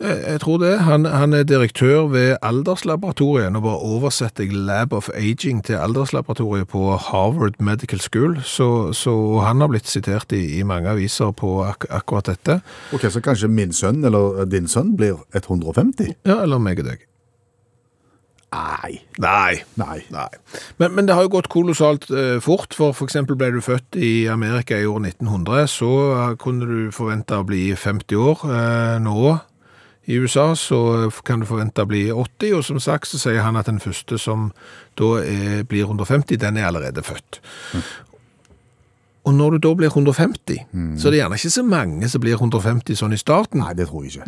[0.00, 0.78] Jeg, jeg tror det.
[0.86, 3.52] Han, han er direktør ved Alderslaboratoriet.
[3.52, 8.38] Nå bare oversetter jeg Lab of Aging til Alderslaboratoriet på Harvard Medical School.
[8.44, 9.12] Så, så
[9.44, 12.60] han har blitt sitert i, i mange aviser på ak akkurat dette.
[12.96, 16.14] Ok, Så kanskje min sønn eller din sønn blir 150?
[16.24, 17.04] Ja, eller meg og deg.
[18.50, 18.96] Nei.
[19.22, 19.60] Nei.
[19.78, 19.98] Nei.
[20.10, 20.30] Nei.
[20.80, 24.26] Men, men det har jo gått kolossalt eh, fort, for eksempel ble du født i
[24.32, 28.42] Amerika i år 1900, så eh, kunne du forvente å bli 50 år.
[28.48, 29.36] Eh, nå
[30.06, 33.58] i USA så kan du forvente å bli 80, og som sagt så sier han
[33.60, 34.50] at den første som
[34.98, 37.40] da er, blir 150, den er allerede født.
[39.28, 40.62] Og når du da blir 150,
[40.98, 43.60] så er det gjerne ikke så mange som blir 150 sånn i starten.
[43.60, 44.24] Nei, det tror jeg ikke.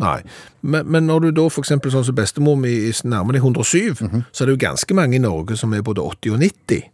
[0.61, 4.51] Men, men når du da eksempel sånn som bestemor mi nærmer deg 107, så er
[4.51, 6.85] det jo ganske mange i Norge som er både 80 og 90.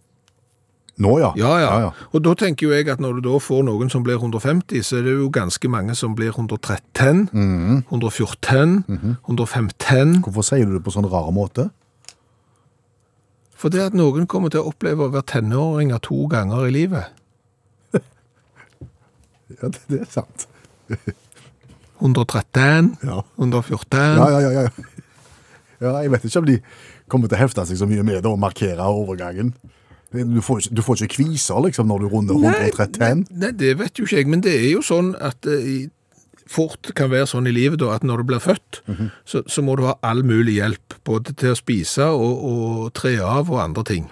[0.99, 1.29] Nå, ja.
[1.39, 1.67] Ja, ja.
[1.67, 1.91] ja, ja.
[2.11, 4.99] Og da tenker jo jeg at når du da får noen som blir 150, så
[4.99, 7.29] er det jo ganske mange som blir 113,
[7.87, 8.83] 114,
[9.23, 10.17] 115.
[10.25, 11.69] Hvorfor sier du det på sånn rar måte?
[13.59, 17.15] For det at noen kommer til å oppleve å være tenåringer to ganger i livet.
[19.49, 20.45] Ja, det, det er sant.
[21.99, 23.23] 113, Ja.
[23.37, 23.99] 114.
[23.99, 24.69] Ja, ja, ja, ja.
[25.79, 26.57] Ja, jeg vet ikke om de
[27.09, 29.53] kommer til å hefte seg så mye med det og markere overgangen.
[30.11, 33.25] Du får, du får ikke kviser liksom når du runder 113.
[33.29, 35.89] Nei, det vet jo ikke jeg, men det er jo sånn at det
[36.49, 38.79] fort kan være sånn i livet da, at når du blir født,
[39.29, 43.19] så, så må du ha all mulig hjelp, både til å spise og, og tre
[43.21, 44.07] av og andre ting.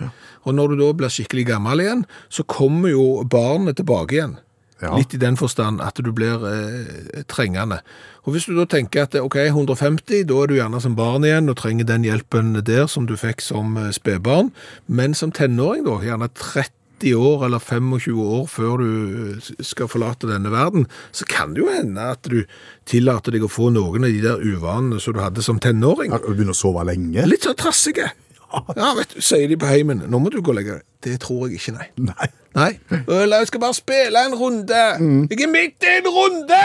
[0.45, 4.37] Og når du da blir skikkelig gammel igjen, så kommer jo barnet tilbake igjen.
[4.81, 4.93] Ja.
[4.93, 7.79] Litt i den forstand at du blir eh, trengende.
[8.27, 11.49] Og hvis du da tenker at ok, 150, da er du gjerne som barn igjen
[11.49, 14.51] og trenger den hjelpen der som du fikk som eh, spedbarn,
[14.85, 18.91] men som tenåring da, gjerne 30 år eller 25 år før du
[19.33, 22.43] eh, skal forlate denne verden, så kan det jo hende at du
[22.89, 26.13] tillater deg å få noen av de der uvanene som du hadde som tenåring.
[26.21, 27.25] Du begynner å sove lenge?
[27.25, 28.11] Litt sånn trassige.
[28.47, 30.85] Ja, vet du, sier de på heimen, nå må du gå og legge deg.
[31.03, 31.87] Det tror jeg ikke, nei.
[32.11, 32.29] Nei.
[32.57, 32.71] Nei.
[32.89, 34.83] Jeg skal bare spille en runde.
[35.29, 36.61] Jeg er midt i en runde!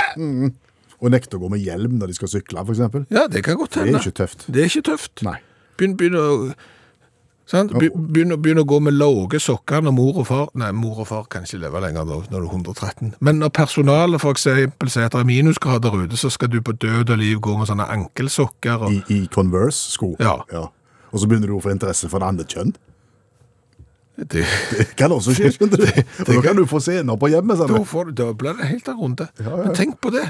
[1.03, 3.09] Og nekte å gå med hjelm når de skal sykle, eksempel.
[3.11, 4.47] Ja, det kan godt Det er ikke tøft.
[4.47, 5.25] Det er ikke tøft.
[5.27, 5.41] Nei.
[5.77, 6.29] Begynn, begynn å
[7.53, 7.73] Sant?
[7.75, 11.27] Begynn, begynner å gå med lave sokker når mor og far Nei, mor og far
[11.33, 13.11] kan ikke leve lenger da, når du er 113.
[13.21, 17.13] Men når personalet eksempel sier at det er minusgrader ute, så skal du på død
[17.13, 18.87] og liv gå med sånne ankelsokker.
[18.87, 20.15] Og, I, i Converse-sko.
[20.23, 20.39] Ja.
[21.13, 22.73] Og så begynner du å få interesse for det andre kjønn.
[24.31, 24.45] Det,
[24.79, 25.87] Det kan også skje, skjønner du.
[26.27, 27.59] Og da kan du få scener på hjemmet.
[27.59, 27.87] da, Sånn.
[27.87, 29.29] får, da blir det helt av runde.
[29.41, 29.63] Ja, ja.
[29.67, 30.29] Men tenk på det.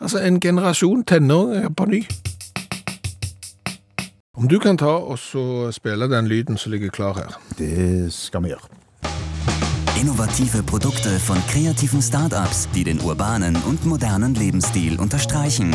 [0.00, 2.02] Altså, en generasjon tenåringer på ny.
[4.36, 7.34] Om du kan ta og så spille den lyden som ligger klar her.
[7.58, 8.68] Det skal vi gjøre.
[10.00, 15.74] Innovative Produkte von kreativen Startups, die den urbanen und modernen Lebensstil unterstreichen.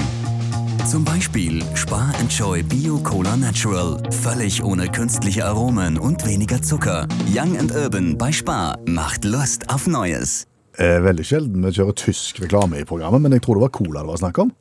[0.85, 3.97] Zum Beispiel Spar Enjoy Bio Cola Natural.
[4.11, 7.07] Völlig ohne künstliche Aromen und weniger Zucker.
[7.27, 10.45] Young and Urban bei Spar macht Lust auf Neues.
[10.77, 14.03] Eh, veldig sjelden vi kjører tysk reklame i programmet, men jeg tror det var cola
[14.03, 14.53] det var snakk om.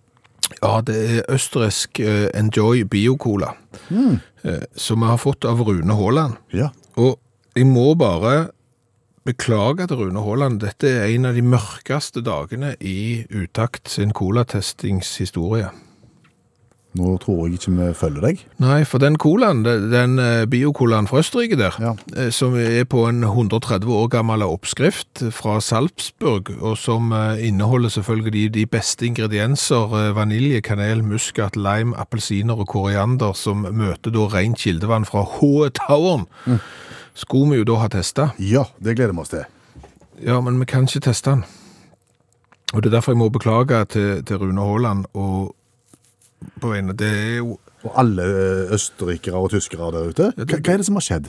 [0.63, 3.53] Ja, det er østerriksk eh, Enjoy Bio-Cola,
[3.93, 6.41] eh, som vi har fått av Rune Haaland.
[6.57, 6.73] Ja.
[6.97, 7.19] Og
[7.53, 8.49] jeg må bare
[9.29, 10.63] beklage til Rune Haaland.
[10.65, 15.69] Dette er en av de mørkeste dagene i Utakt sin colatestingshistorie.
[16.95, 18.43] Nå tror jeg ikke vi følger deg.
[18.63, 21.95] Nei, for den colaen, den- eh, biocolaen fra Østerrike der, Ja.
[22.17, 27.89] eh, som er på en 130 år gammel oppskrift fra Salzburg, og som eh, inneholder
[27.91, 34.59] selvfølgelig de, beste ingredienser, vanilje, kanel, muskat, lime, appelsiner og koriander, som møter da rent
[34.59, 35.69] kildevann fra H.
[35.75, 36.27] Towern.
[37.15, 38.31] Skulle vi jo da ha testet.
[38.39, 39.45] Ja, det gleder vi oss til.
[40.25, 41.45] Ja, men vi kan ikke teste den.
[42.73, 45.55] Og det er derfor jeg må beklage til, til Rune Haaland, og
[46.61, 50.33] på veien, det er jo Og alle eh, østerrikere og tyskere der ute.
[50.37, 51.27] Hva, hva er det som har skjedd?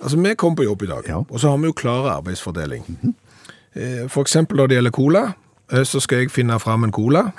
[0.00, 1.18] Altså, vi kom på jobb i dag, Ja.
[1.28, 2.84] og så har vi jo klar arbeidsfordeling.
[3.02, 3.14] Mm
[4.08, 5.20] For eksempel når det gjelder cola,
[5.72, 7.32] eh, så skal jeg finne fram en cola,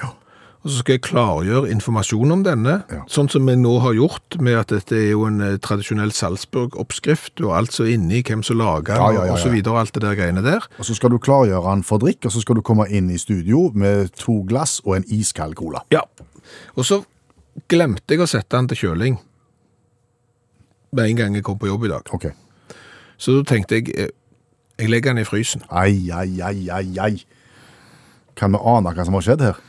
[0.64, 3.02] og så skal jeg klargjøre informasjon om denne, Ja.
[3.10, 7.42] sånn som vi nå har gjort med at dette er jo en eh, tradisjonell Salzburg-oppskrift,
[7.44, 9.50] og alt som er inni, hvem som lager den, Ja, ja, ja, ja.
[9.52, 10.62] videre, alt det der greiene der.
[10.80, 13.18] Og så skal du klargjøre den for drikk, og så skal du komme inn i
[13.18, 15.82] studio med to glass og en iskald cola.
[15.92, 16.02] Ja.
[16.76, 17.02] Og så
[17.72, 19.20] glemte jeg å sette den til kjøling
[20.92, 22.14] med en gang jeg kom på jobb i dag.
[22.16, 22.32] Ok.
[23.22, 24.12] Så da tenkte jeg, eh,
[24.80, 25.64] jeg legger den i frysen.
[25.70, 27.24] Ai, ai, ai, ai, ai.
[28.36, 29.62] Kan vi ane hva som har skjedd her?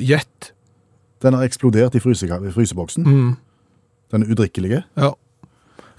[0.00, 0.52] Gjett.
[1.22, 3.06] Den har eksplodert i fryse, fryseboksen.
[4.10, 4.82] Den er udrikkelige.
[4.96, 5.12] Ja.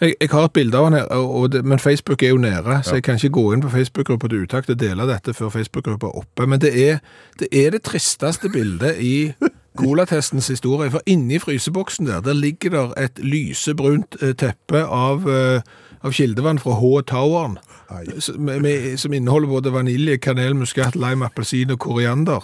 [0.02, 2.98] Jeg, jeg har et bilde av han her, det, men Facebook er jo nede, så
[2.98, 6.18] jeg kan ikke gå inn på Facebook-gruppa til Utakt og dele dette før Facebook-gruppa er
[6.20, 6.48] oppe.
[6.50, 7.00] Men det er,
[7.40, 9.32] det er det tristeste bildet i
[9.78, 10.92] colatestens historie.
[10.92, 15.62] For inni fryseboksen der, der ligger der et lysebrunt eh, teppe av, eh,
[16.04, 17.58] av kildevann fra H-Toweren.
[18.98, 22.42] Som inneholder både vanilje, kanel, muskat, lime, appelsin og koriander.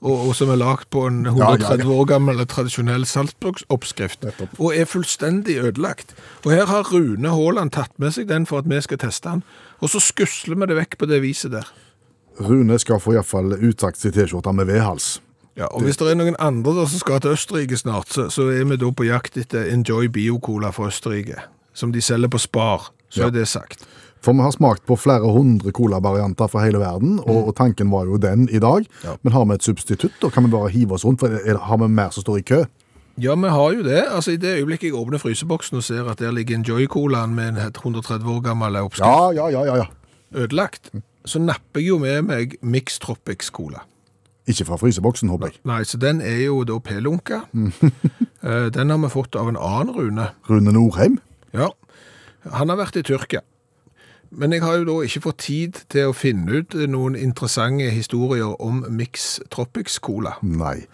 [0.00, 4.26] Og, og som er lagt på en 130 år gammel tradisjonell Salzburg-oppskrift.
[4.58, 6.14] Og er fullstendig ødelagt.
[6.44, 9.44] Og her har Rune Haaland tatt med seg den for at vi skal teste den.
[9.80, 11.68] Og så skusler vi det vekk på det viset der.
[12.40, 15.18] Rune skal få iallfall uttakt sin T-skjorte med vedhals.
[15.58, 18.46] Ja, og hvis det er noen andre der som skal til Østerrike snart, så, så
[18.54, 21.40] er vi da på jakt etter Enjoy Bio-Cola fra Østerrike,
[21.74, 22.92] som de selger på Spar.
[23.10, 23.26] Så Ja.
[23.26, 23.86] er det sagt.
[24.20, 28.04] For vi har smakt på flere hundre colavarianter fra hele verden, og, og tanken var
[28.04, 28.84] jo den i dag.
[29.04, 29.14] Ja.
[29.22, 31.76] Men har vi et substitutt, og kan vi bare hive oss rundt, for er, har
[31.78, 32.64] vi mer som står i kø?
[33.18, 34.04] Ja, vi har jo det.
[34.14, 37.56] Altså, I det øyeblikket jeg åpner fryseboksen og ser at der ligger Enjoy-colaen med en
[37.56, 39.76] 130 år gammel oppskrift Ja, ja, ja, ja.
[39.76, 39.86] ja.
[40.34, 40.90] ødelagt,
[41.24, 43.82] så napper jeg jo med meg Mix Tropics Cola.
[44.48, 45.60] Ikke fra fryseboksen, håper jeg.
[45.68, 47.44] Nei, så den er jo da pelunka.
[48.38, 50.28] Eh, den har vi fått av en annen Rune.
[50.46, 51.16] Rune Norheim?
[51.50, 51.72] Ja,
[52.54, 53.40] han har vært i Tyrkia.
[54.30, 58.54] Men jeg har jo da ikke fått tid til å finne ut noen interessante historier
[58.62, 60.36] om Mix Tropics Cola.
[60.46, 60.84] Nei.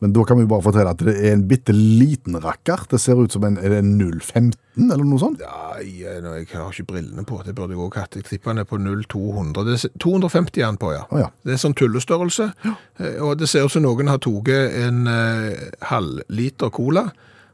[0.00, 2.86] Men da kan vi bare fortelle at det er en bitte liten rakker.
[2.88, 4.56] Det ser ut som en, det en 015
[4.88, 5.42] eller noe sånt.
[5.44, 7.40] Nei, jeg jeg har ikke brillene på.
[7.44, 8.16] Det burde jeg òg hatt.
[8.16, 9.66] Jeg tipper den er på 0200.
[9.68, 11.04] Det er 250 er den på, ja.
[11.10, 11.28] Oh, ja.
[11.44, 12.48] Det er sånn tullestørrelse.
[12.64, 12.74] Ja.
[13.26, 17.10] Og det ser ut som noen har tatt en eh, halvliter cola,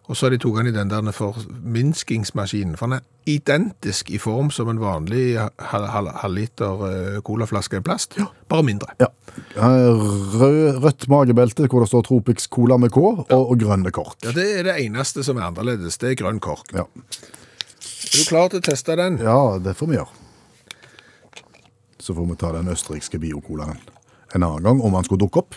[0.07, 2.77] og så har de tatt den i den der forminskingsmaskinen.
[2.79, 5.35] For den er identisk i form som en vanlig
[5.73, 8.14] hal- hal- halvliter eh, colaflaske i plast.
[8.49, 8.92] Bare mindre.
[9.03, 9.09] Ja.
[9.59, 14.16] Rød, rødt magebelte hvor det står Tropics Cola med K, og, og grønne kork.
[14.25, 15.99] Ja, Det er det eneste som er annerledes.
[15.99, 16.71] Det er grønn kork.
[16.73, 16.87] Ja.
[16.87, 19.19] Er du klar til å teste den?
[19.19, 20.23] ja, det får vi gjøre.
[22.01, 23.81] Så får vi ta den østerrikske biocolaen
[24.35, 25.57] en annen gang, om han skulle dukke opp.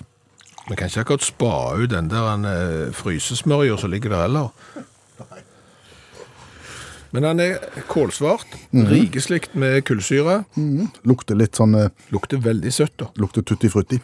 [0.70, 1.51] Vi kan ikke akkurat spa
[1.82, 2.45] ut den der en
[2.93, 4.49] frysesmørja som ligger der heller.
[7.11, 7.55] Men den er
[7.89, 8.51] kålsvart,
[8.91, 10.43] rikeslikt med kullsyre.
[11.09, 13.07] Lukter litt sånn eh, Lukter veldig søtt, da.
[13.17, 13.97] Lukter tutti frutti.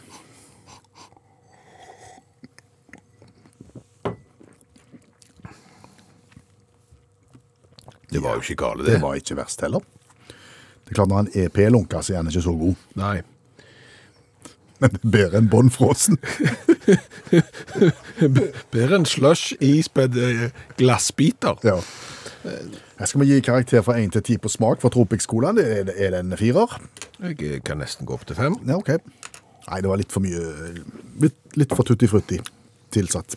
[8.10, 9.02] Det var jo ikke gale, Det det.
[9.02, 9.80] var ikke verst heller.
[10.86, 12.74] Det er klart Når han er p-lunka, så er han ikke så god.
[12.94, 13.22] Nei.
[14.80, 16.18] Men det er bedre enn bånn frossen.
[18.72, 20.48] Bedre enn slush ispedd eh,
[20.78, 21.56] glassbiter.
[21.66, 21.78] Ja.
[22.46, 25.58] Her skal vi gi karakter fra 1 til 10 på smak for Tropic-skolaen.
[25.60, 26.76] Er, er det en firer?
[27.24, 28.56] Jeg kan nesten gå opp til fem.
[28.68, 28.92] Ja, ok.
[29.66, 30.42] Nei, det var litt for mye
[31.24, 32.38] Litt, litt for tutti frutti
[32.94, 33.34] tilsatt.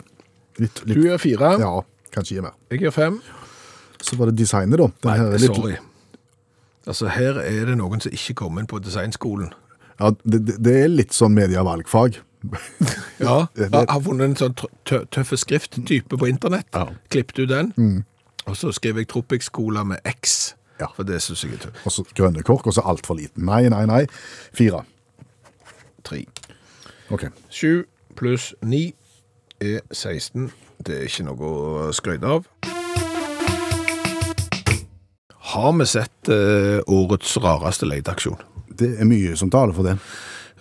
[0.60, 1.72] Litt, litt, Du gjør fire, Ja,
[2.14, 2.54] kanskje gi mer.
[2.70, 3.16] jeg gjør fem.
[4.00, 4.90] Så var det designet, da.
[5.16, 5.74] Den litt- Sorry.
[6.88, 9.50] Altså, her er det noen som ikke kom inn på designskolen.
[10.00, 12.20] Ja, det, det- er litt sånn medievalgfag.
[13.20, 16.70] Ja, jeg har funnet en sånn tø- tø- tøffe skrifttype på internett.
[16.72, 16.86] Ja.
[16.88, 16.94] Mm.
[17.12, 17.74] Klippet ut den,
[18.48, 20.86] og så skrev jeg Tropic Cola med X, Ja.
[20.96, 21.82] for det syns jeg er tøft.
[21.84, 23.44] Og så grønne kork, og så altfor liten.
[23.44, 24.06] Nei, nei, nei.
[24.56, 24.80] Fire.
[26.08, 26.22] Tre.
[27.12, 27.26] Ok.
[27.52, 27.84] Sju
[28.16, 28.94] pluss ni
[29.60, 30.48] er 16.
[30.80, 32.48] Det er ikke noe å skryte av.
[35.52, 38.40] Har vi sett eh, årets rareste leteaksjon?
[38.80, 39.96] Det er mye som taler for det.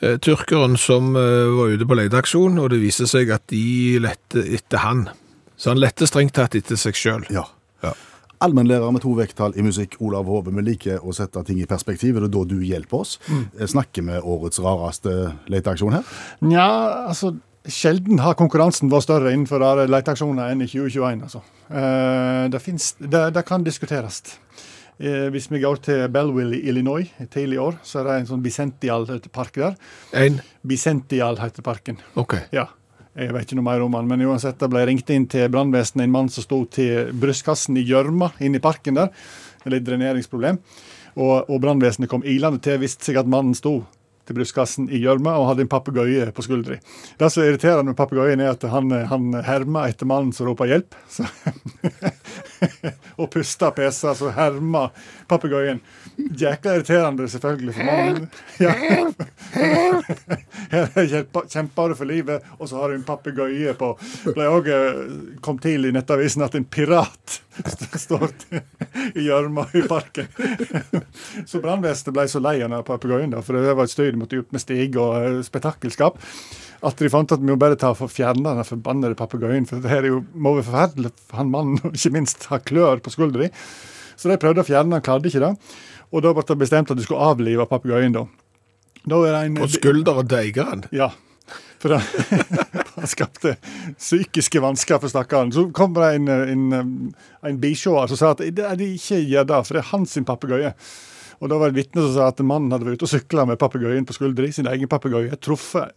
[0.01, 4.45] Eh, Tyrkeren som eh, var ute på leteaksjon, og det viser seg at de lette
[4.59, 5.07] etter han.
[5.59, 7.25] Så han lette strengt tatt etter seg sjøl.
[7.33, 7.43] Ja.
[7.83, 7.91] Ja.
[8.43, 10.53] Allmennlærer med to vekttall i musikk, Olav Hove.
[10.55, 12.15] Vi liker å sette ting i perspektiv.
[12.15, 13.17] Er det da du hjelper oss?
[13.27, 13.43] Mm.
[13.67, 15.15] Snakker vi årets rareste
[15.51, 16.17] leteaksjon her?
[16.47, 16.69] Nja,
[17.11, 17.35] altså
[17.69, 21.25] Sjelden har konkurransen vært større innenfor rare leteaksjoner enn i 2021.
[21.27, 21.41] altså.
[21.67, 24.23] Eh, det, finnes, det, det kan diskuteres.
[24.99, 28.29] Eh, hvis vi går til Belleville i Illinois tidlig i år, så er det en
[28.33, 29.77] sånn Bicential-park der.
[30.11, 30.41] En?
[30.67, 32.01] Bicential heter parken.
[32.19, 32.35] OK.
[32.51, 32.67] Ja.
[33.19, 36.05] Jeg vet ikke noe mer om han, men uansett, det ble ringt inn til brannvesenet
[36.05, 39.09] en mann som sto til brystkassen i gjørma inne i parken der.
[39.71, 40.59] Litt dreneringsproblem.
[41.19, 43.81] Og, og brannvesenet kom ilende til, viste seg at mannen sto
[44.29, 46.75] til brystkassen i gjørma og hadde en papegøye på skuldra.
[47.17, 50.65] Det som er irriterende med papegøyen, er at han, han hermer etter mannen som roper
[50.69, 50.93] 'hjelp'.
[53.19, 54.87] Og puster pesa, så hermer
[55.27, 55.79] papegøyen.
[56.39, 58.29] Jækla irriterende, selvfølgelig, for mannen.
[58.59, 58.73] Ja.
[61.49, 63.87] Kjemper du for livet, og så har du en papegøye på.
[64.35, 64.65] Ble òg
[65.43, 67.41] kom til i Nettavisen at en pirat
[68.05, 68.31] står
[69.15, 70.29] i gjørma i parken.
[71.47, 74.39] Så brannvesenet ble så lei av den papegøyen, for det var et støy de måtte
[74.39, 76.19] ut med stig og eh, spetakkelskap.
[76.85, 79.67] At de fant at vi må bare ta for fjerne den forbannede papegøyen.
[79.67, 82.61] For det her er jo, må være forferdelig for han mannen, og ikke minst ha
[82.63, 83.49] klør på skuldra.
[84.19, 85.53] Så de prøvde å fjerne den, klarte ikke det.
[86.09, 88.25] Og da ble det bestemt at de skulle avlive papegøyen, da.
[89.09, 90.87] Da en På skulderen deiger han?
[90.91, 91.11] ja.
[91.79, 92.01] For det,
[92.99, 93.55] han skapte
[93.97, 95.53] psykiske vansker for stakkaren.
[95.55, 97.13] Så kom det en, en,
[97.45, 100.17] en bisjåer som sa at det er de ikke gjør det, for det er hans
[100.27, 100.73] papegøye.
[101.39, 103.47] Og da var det et vitne som sa at mannen hadde vært ute og sykla
[103.47, 105.95] med papegøyen på skuldra, sin egen papegøye, truffet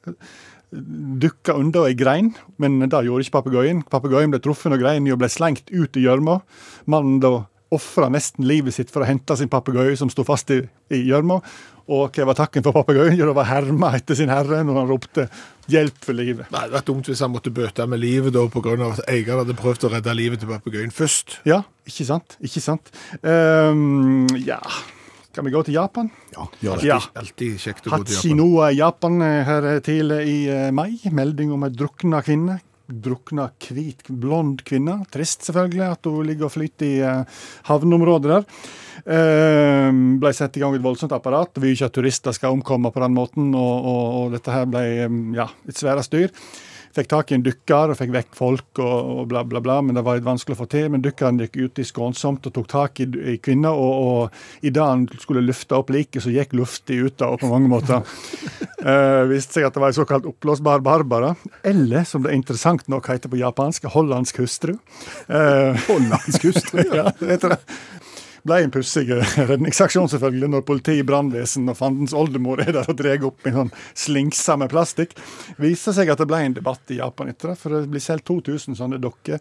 [0.72, 3.82] Dukka under ei grein, men det gjorde ikke papegøyen.
[3.92, 6.38] Papegøyen ble truffet av greinen og ble slengt ut i gjørma.
[6.88, 7.42] Mannen da
[7.72, 11.40] ofra nesten livet sitt for å hente sin papegøye som sto fast i gjørma.
[11.92, 13.16] Og hva var takken for papegøyen?
[13.18, 15.26] Jo, det var herma etter sin herre når han ropte
[15.70, 16.46] 'hjelp for livet'.
[16.50, 19.42] Nei, Det hadde vært dumt hvis han måtte bøte med livet da, av at eieren
[19.42, 21.40] hadde prøvd å redde livet til papegøyen først.
[21.44, 22.36] Ja, ikke sant?
[22.40, 22.92] Ikke sant?
[23.22, 24.60] Um, ja
[25.32, 26.10] Skal vi gå til Japan?
[26.34, 26.76] Ja, ja.
[26.84, 26.98] Ja.
[27.16, 28.18] Alltid kjekt å gå til Japan.
[28.18, 31.00] Hachinoa i Japan eh, her tidlig i eh, mai.
[31.08, 32.58] Melding om ei drukna kvinne.
[32.86, 35.00] Drukna hvit, blond kvinne.
[35.12, 38.48] Trist selvfølgelig at hun ligger og flyter i eh, havneområdet der.
[39.02, 39.88] Eh,
[40.22, 41.54] ble satt i gang et voldsomt apparat.
[41.56, 44.68] Vi vil ikke at turister skal omkomme på den måten, og, og, og dette her
[44.70, 46.34] ble eh, ja, et svære styr.
[46.92, 49.96] Fikk tak i en dykker og fikk vekk folk og, og bla, bla, bla, men
[49.96, 50.90] det var litt vanskelig å få til.
[50.92, 54.72] Men dykkeren gikk ut i skånsomt og tok tak i, i kvinna, og, og i
[54.74, 58.04] det han skulle løfte opp liket, så gikk lufta ut henne på mange måter.
[58.84, 61.32] uh, viste seg at det var en såkalt oppblåsbar Barbara,
[61.64, 64.76] eller som det er interessant nok heter på japansk, hollandsk hustru.
[65.28, 66.82] Uh, Hollandsk hustru.
[66.92, 67.58] ja, det.
[68.42, 69.06] Ble en pussig
[69.50, 73.70] redningsaksjon, selvfølgelig, når politi, brannvesen og fandens oldemor er der og drar opp en sånn
[73.94, 75.12] slingse med plastikk.
[75.62, 78.26] Viser seg at det ble en debatt i Japan etter det, for det blir solgt
[78.26, 79.38] 2000 sånne dokker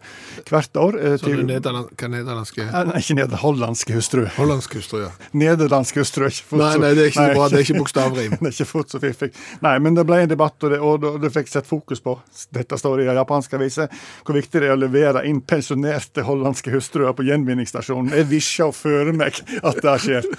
[0.48, 0.98] hvert år.
[1.02, 4.22] eh, Så til- nederland, hva nederlandske Eh, Nei, ikke neder, hollandske hustru.
[4.36, 5.10] Hollandske hustru, ja.
[5.34, 7.48] Nederlandsk hustru ikke fort Nei, nei, det er ikke Nei, bra.
[7.48, 8.30] Det er ikke bokstavrim.
[8.40, 9.32] det er ikke fort så fiffig.
[9.62, 12.14] Nei, men det ble en debatt, og det, og det, fikk sett fokus på,
[12.54, 13.88] dette står i japanske aviser,
[14.24, 18.12] hvor viktig det er å levere inn pensjonerte hollandske hustruer på gjenvinningsstasjonen.
[18.14, 20.30] Er vi og fører meg at det skjer.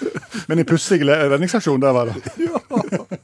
[0.48, 3.20] Men en pussig redningsaksjon, der var det.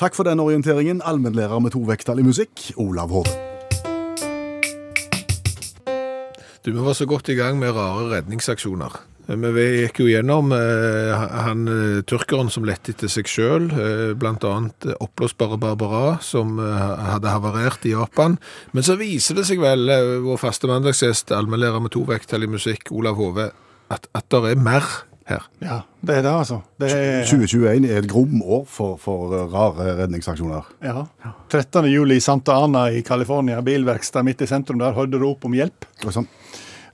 [0.00, 3.34] Takk for den orienteringen, allmennlærer med to vekttall i musikk, Olav Hove.
[6.64, 8.96] Du, Vi var så godt i gang med rare redningsaksjoner.
[9.28, 14.12] Men Vi gikk jo gjennom eh, han eh, tyrkeren som lette etter seg sjøl, eh,
[14.18, 14.52] bl.a.
[14.98, 18.36] oppblåsbare Barbara, som eh, hadde havarert i Japan.
[18.76, 22.50] Men så viser det seg vel, eh, vår faste mandagsgjest, allmennlærer med to vekttall i
[22.56, 23.50] musikk, Olav Hove,
[23.90, 24.86] at, at det er mer
[25.28, 25.44] her.
[25.64, 26.58] Ja, det er det, altså.
[26.80, 30.66] Det er, 2021 er et gromår for, for eh, rare redningsaksjoner.
[30.84, 31.04] ja.
[31.48, 31.86] 13.
[31.88, 35.86] juli i Santa Ana i California, bilverksted midt i sentrum der, hørte rop om hjelp.
[36.10, 36.28] Sånn.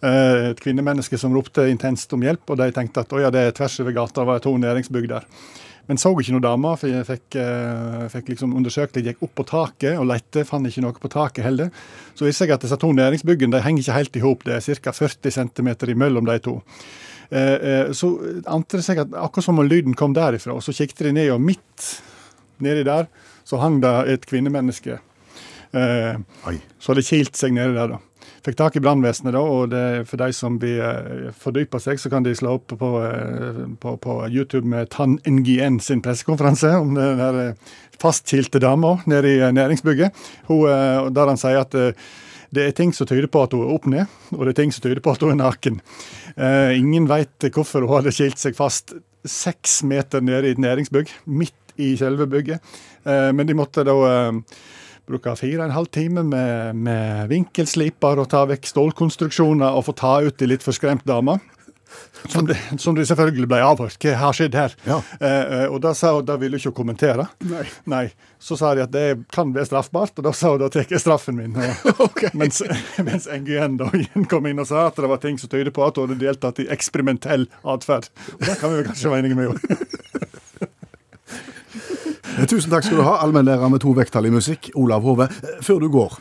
[0.02, 3.48] Eh, Et kvinnemenneske som ropte intenst om hjelp, og de tenkte at å ja, det
[3.48, 5.26] er tvers over gata, det var to næringsbygg der.
[5.90, 9.32] Men så ikke noen damer, for jeg fikk, eh, fikk liksom undersøkt litt, gikk opp
[9.40, 11.72] på taket og lette, fant ikke noe på taket heller.
[12.14, 14.78] Så viste jeg at disse to næringsbyggene de henger ikke helt i hop, det er
[14.78, 14.92] ca.
[14.94, 16.54] 40 cm imellom de to.
[17.34, 18.12] Eh, eh, så
[18.46, 21.32] ante det seg at akkurat som om lyden kom derifra, og så kikket de ned,
[21.34, 21.88] og midt
[22.62, 23.10] nedi der
[23.42, 25.00] så hang det et kvinnemenneske.
[25.74, 27.98] Så hadde kilt seg nedi der, da.
[28.40, 32.08] Fikk tak i brannvesenet, da, og det, for de som vil eh, fordype seg, så
[32.12, 36.94] kan de slå opp på, eh, på, på YouTube med Tan NGN sin pressekonferanse om
[36.96, 40.16] den der eh, fastkilte dama nede i næringsbygget.
[40.48, 41.76] Hun, der han sier at
[42.50, 44.72] det er ting som tyder på at hun er opp ned, og det er ting
[44.72, 45.76] som tyder på at hun er naken.
[46.80, 48.96] Ingen veit hvorfor hun hadde skilt seg fast
[49.28, 52.72] seks meter nede i et næringsbygg, midt i selve bygget.
[53.04, 53.98] Men de måtte da
[55.08, 59.96] bruke fire og en halv time med, med vinkelsliper og ta vekk stålkonstruksjoner og få
[59.98, 61.40] ta ut de litt forskremte damene.
[62.28, 63.96] Som de, som de selvfølgelig ble avhørt.
[63.98, 64.74] Hva har skjedd her?
[64.84, 65.00] Ja.
[65.18, 67.24] Eh, eh, og da sa hun da ville hun ikke kommentere.
[67.90, 68.04] Nei.
[68.38, 71.02] Så sa de at det kan være straffbart, og da sa hun da tar jeg
[71.02, 71.56] straffen min.
[71.96, 72.62] Og, Mens,
[73.02, 75.82] mens NGN da igjen kom inn og sa at det var ting som tyder på
[75.86, 78.10] at hun hadde deltatt i eksperimentell atferd.
[78.38, 80.28] Det kan vi vel kanskje være enige med henne.
[82.50, 85.26] Tusen takk skal du ha, allmennlærer med to vekttall i musikk, Olav Hove.
[85.64, 86.16] Før du går,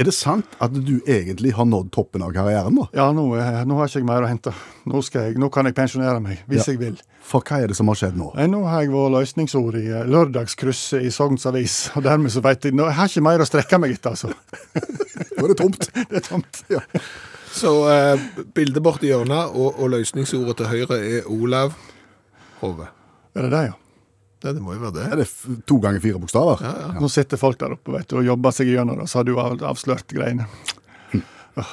[0.00, 2.86] er det sant at du egentlig har nådd toppen av karrieren nå?
[2.96, 4.52] Ja, nå, nå har ikke jeg mer å hente.
[4.88, 6.72] Nå, skal jeg, nå kan jeg pensjonere meg, hvis Ja.
[6.72, 7.00] jeg vil.
[7.22, 8.30] For hva er det som har skjedd nå?
[8.50, 12.64] Nå har jeg vært løsningsord i eh, lørdagskrysset i Sogns Avis, og dermed så vet
[12.68, 14.32] jeg nå, Jeg har ikke mer å strekke meg etter, altså.
[15.38, 15.86] Nå er det tomt.
[16.10, 16.64] Det er tomt.
[16.72, 16.80] Ja.
[17.52, 21.76] Så eh, bildet borti hjørnet og, og løsningsordet til høyre er Olav
[22.62, 22.88] Hove.
[23.36, 23.78] Er det det, ja?
[24.42, 25.06] Det, det må jo være det.
[25.06, 25.28] Er det
[25.70, 26.64] to ganger fire bokstaver?
[26.66, 26.90] Ja, ja.
[26.98, 29.36] Nå sitter folk der oppe vet du, og jobber seg gjennom det, så har du
[29.38, 30.48] avslørt greiene.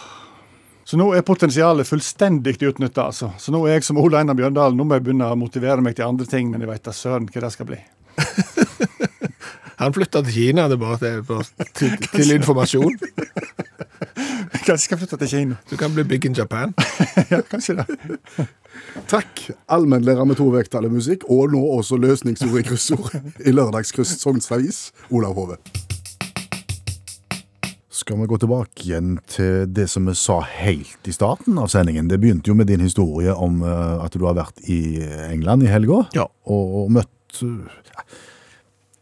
[0.90, 3.04] Så nå er potensialet fullstendig utnytta.
[3.12, 3.28] Altså.
[3.38, 5.94] Så nå er jeg som Ole Einar Bjørndalen, nå må jeg begynne å motivere meg
[6.00, 7.78] til andre ting, men jeg vet da søren hva det skal bli.
[9.80, 12.98] Han flytta til Kina, det er bare, bare til, til informasjon.
[14.66, 15.58] Kanskje skal flytte til Kina.
[15.72, 16.74] Du kan bli big in Japan.
[17.32, 17.86] Ja, kanskje det.
[19.12, 23.12] Takk, allmennlærer med to vekttall i musikk, og nå også løsningsord i kryssord
[23.46, 24.80] i Lørdagskryss Sogns Avis,
[25.14, 25.60] Olav Hove.
[27.94, 32.08] Skal vi gå tilbake igjen til det som vi sa helt i starten av sendingen.
[32.10, 34.80] Det begynte jo med din historie om eh, at du har vært i
[35.30, 36.26] England i helga Ja.
[36.50, 37.84] og, og møtt eh,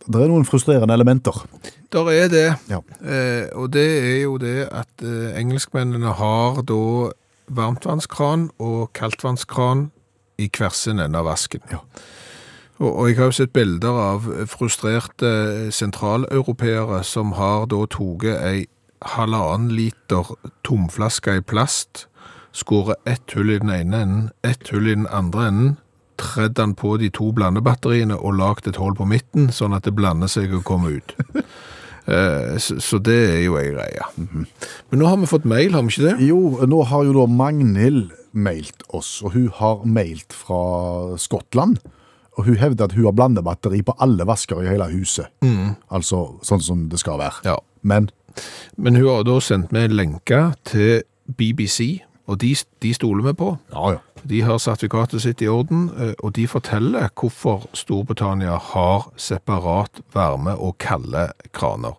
[0.07, 1.41] Det er noen frustrerende elementer.
[1.91, 2.47] Der er det.
[2.71, 2.79] Ja.
[3.03, 7.11] Eh, og det er jo det at eh, engelskmennene har da
[7.47, 9.89] varmtvannskran og kaldtvannskran
[10.39, 11.63] i hver sin ende av vasken.
[11.71, 11.83] Ja.
[12.77, 18.67] Og, og jeg har jo sett bilder av frustrerte sentraleuropeere som har da tatt ei
[19.15, 20.29] halvannen liter
[20.65, 22.05] tomflaske i plast,
[22.55, 25.75] skåret ett hull i den ene enden, ett hull i den andre enden,
[26.17, 29.95] tredd han på de to blandebatteriene og lagt et hull på midten, sånn at det
[29.97, 31.15] blander seg og kommer ut.
[32.07, 34.05] Eh, Så, det er jo ei greie.
[34.15, 36.13] Men nå har vi fått mail, har vi ikke det?
[36.23, 41.81] Jo, nå har jo da Magnhild mailt oss, og hun har mailt fra Skottland.
[42.39, 45.27] Og hun hevder at hun har blandebatteri på alle vasker i hele huset.
[45.91, 47.43] Altså sånn som det skal være.
[47.43, 47.57] Ja.
[47.83, 48.07] Men
[48.77, 52.51] Men hun har da sendt meg en lenke til BBC, og de,
[52.83, 53.55] de stoler vi på.
[53.73, 54.03] ja, ja.
[54.27, 60.55] De har sertifikatet sitt i orden, eh, og de forteller hvorfor Storbritannia har separat varme
[60.57, 61.95] og kalde kraner.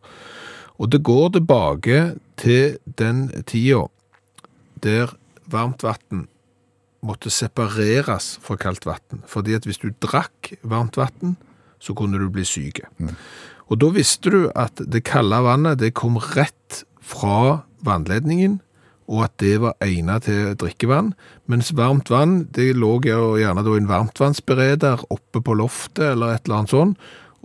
[0.79, 2.01] Og det går tilbake
[2.37, 3.87] til den tida
[4.83, 5.15] der
[5.51, 6.29] varmt vann
[7.03, 9.23] måtte separeres fra kaldt vann.
[9.27, 11.37] Fordi at hvis du drakk varmt vann,
[11.79, 12.83] så kunne du bli syk.
[13.69, 18.59] Og da visste du at det kalde vannet det kom rett fra vannledningen,
[19.09, 21.15] og at det var egnet til drikkevann,
[21.49, 26.61] mens varmt vann, det lå gjerne i en varmtvannsbereder oppe på loftet eller et eller
[26.61, 26.95] annet sånn,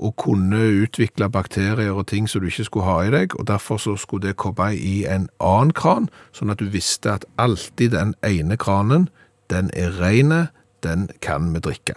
[0.03, 3.79] og kunne utvikle bakterier og ting som du ikke skulle ha i deg, og derfor
[3.79, 8.15] så skulle det komme i en annen kran, sånn at du visste at alltid den
[8.25, 9.07] ene kranen,
[9.53, 10.47] den er rene,
[10.83, 11.95] den kan vi drikke.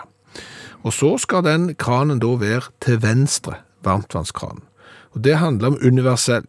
[0.87, 4.63] Og så skal den kranen da være til venstre, varmtvannskranen.
[5.17, 6.45] Og det handler om universell,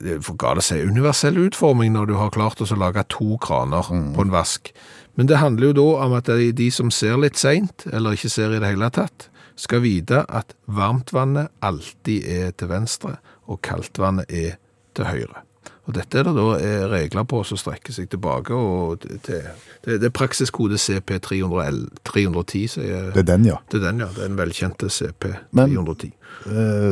[0.00, 4.72] det seg universell utforming når du har klart å lage to kraner på en vask.
[5.14, 8.32] Men det handler jo da om at de, de som ser litt seint, eller ikke
[8.32, 14.30] ser i det hele tatt, skal vite at varmtvannet alltid er til venstre, og kaldtvannet
[14.32, 14.56] er
[14.96, 15.44] til høyre.
[15.84, 19.48] Og dette er det da eh, regler på som strekker seg tilbake og til,
[19.84, 23.58] det, det er praksiskode CP310, sier Det er den, ja.
[23.70, 24.08] det er den, ja.
[24.24, 25.42] Er velkjente CP310.
[25.52, 25.76] Men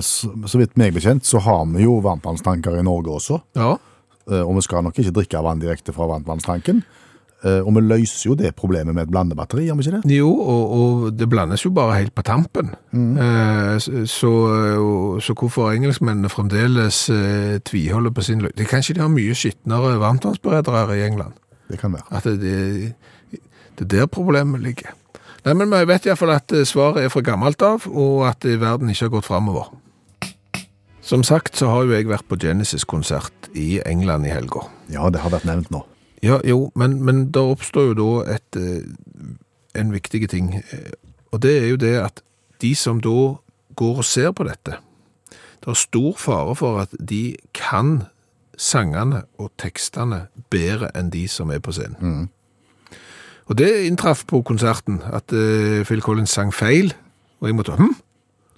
[0.04, 3.40] Så, så vidt meg bekjent, så har vi jo varmtvannstanker i Norge også.
[3.56, 3.72] Ja,
[4.30, 6.82] Eh, Og vi skal nok ikke drikke vann direkte fra varmtvannstanken.
[7.44, 10.16] Eh, Og vi løser jo det problemet med et blandebatteri, gjør vi ikke det?
[10.16, 12.70] jo, og, og det blandes jo bare helt på tampen.
[12.92, 13.16] Mm.
[13.80, 14.32] så, så,
[15.20, 19.98] så hvorfor engelskmennene fremdeles eh, tviholder på sin løsning Det kanskje de har mye skitnere
[19.98, 21.32] varmtvannsberedere i England.
[21.68, 22.06] Det kan være.
[22.10, 22.94] At det,
[23.30, 23.40] det,
[23.80, 24.92] er der problemet ligger.
[25.44, 28.60] Nei, men vi vet iallfall at eh, svaret er fra gammelt av, og at eh,
[28.60, 29.72] verden ikke har gått framover.
[31.02, 34.68] Som sagt så har jo jeg vært på Genesis-konsert i England i helga.
[34.92, 35.82] Ja, det har vært nevnt nå.
[36.22, 38.84] Ja, jo, men, men det oppstår jo da et, eh,
[39.74, 40.52] en viktig ting,
[41.32, 42.22] og det er jo det at
[42.62, 43.34] de som da
[43.76, 44.76] går og ser på dette,
[45.62, 48.04] det er stor fare for at de kan
[48.58, 52.28] sangene og tekstene bedre enn de som er på scenen.
[53.50, 56.94] Og det inntraff på konserten, at eh, Phil Collins sang feil,
[57.40, 57.96] og jeg måtte, hm,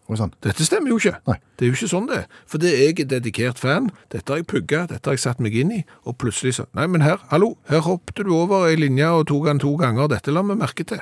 [0.05, 0.35] Og sånn.
[0.45, 1.17] dette stemmer jo ikke.
[1.31, 1.39] Nei.
[1.57, 2.25] Det er jo ikke sånn det er.
[2.51, 5.41] For det er jeg er dedikert fan, dette har jeg pugga, dette har jeg satt
[5.41, 8.77] meg inn i, og plutselig så, nei, men her, hallo, her hoppet du over ei
[8.77, 11.01] linje og tok den to ganger, dette la vi merke til.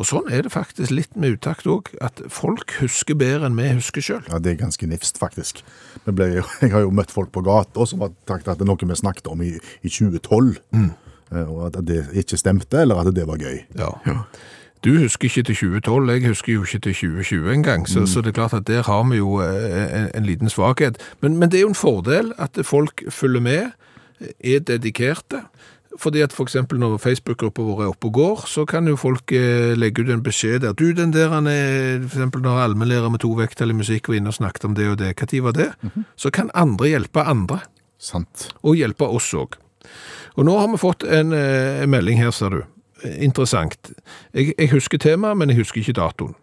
[0.00, 3.68] Og sånn er det faktisk litt med utakt òg, at folk husker bedre enn vi
[3.76, 4.24] husker sjøl.
[4.26, 5.62] Ja, det er ganske nifst, faktisk.
[6.08, 6.32] Ble,
[6.64, 8.98] jeg har jo møtt folk på gata som har sagt at det er noe vi
[8.98, 9.52] snakket om i,
[9.84, 10.90] i 2012, mm.
[11.44, 13.60] og at det ikke stemte, eller at det var gøy.
[13.78, 13.92] Ja.
[14.08, 14.18] Ja.
[14.84, 18.34] Du husker ikke til 2012, jeg husker jo ikke til 2020 engang, så, så det
[18.34, 21.00] er klart at der har vi jo eh, en, en liten svakhet.
[21.20, 23.70] Men, men det er jo en fordel at folk følger med,
[24.44, 25.40] er dedikerte.
[25.98, 29.32] Fordi at for eksempel når Facebook-grupper våre er oppe og går, så kan jo folk
[29.32, 30.72] eh, legge ut en beskjed der.
[30.72, 34.18] Du, den der, han er, for eksempel når allmennlærer med to vekttall i musikk var
[34.18, 35.70] inne og snakket om det og det, tid var det?
[36.16, 37.60] Så kan andre hjelpe andre
[37.98, 38.50] Sant.
[38.62, 39.54] og hjelpe oss òg.
[40.34, 42.62] Og nå har vi fått en, eh, en melding her, ser du.
[43.04, 43.92] Interessant.
[44.34, 46.34] Jeg, jeg husker temaet, men jeg husker ikke datoen.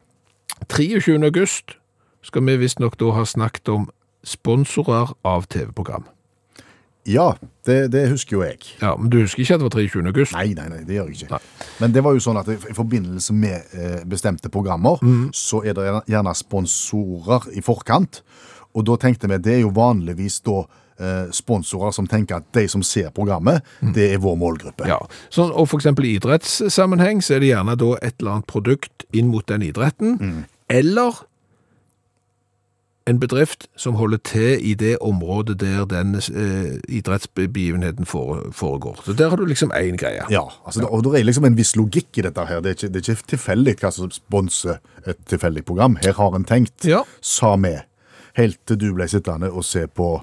[0.69, 1.17] 23.
[1.25, 1.77] august
[2.21, 3.89] skal vi visstnok da ha snakket om
[4.23, 6.05] sponsorer av TV-program.
[7.09, 7.31] Ja,
[7.65, 8.59] det, det husker jo jeg.
[8.81, 10.03] Ja, Men du husker ikke at det var 23.
[10.07, 10.35] august?
[10.37, 11.29] Nei, nei, nei, det gjør jeg ikke.
[11.31, 11.39] Nei.
[11.81, 15.01] Men det var jo sånn at i forbindelse med eh, bestemte programmer,
[15.33, 18.21] så er det gjerne sponsorer i forkant.
[18.77, 20.61] Og da tenkte vi, det er jo vanligvis da
[21.35, 23.61] sponsorer som tenker at de som ser programmet,
[23.95, 24.87] det er vår målgruppe.
[24.89, 24.99] Ja,
[25.29, 29.31] så, og eksempel i idrettssammenheng så er det gjerne da et eller annet produkt inn
[29.33, 31.23] mot den idretten, eller
[33.09, 39.01] en bedrift som holder til i det området der den eh, idrettsbegivenheten foregår.
[39.05, 40.21] Så der har du liksom én greie.
[40.29, 42.61] Ja, altså, og det er liksom en viss logikk i dette her.
[42.61, 44.77] Det er ikke, det er ikke tilfeldig hva som sponser
[45.09, 45.97] et tilfeldig program.
[46.05, 47.01] Her har en tenkt, Ja.
[47.21, 47.73] sa vi,
[48.37, 50.21] helt til du ble sittende og se på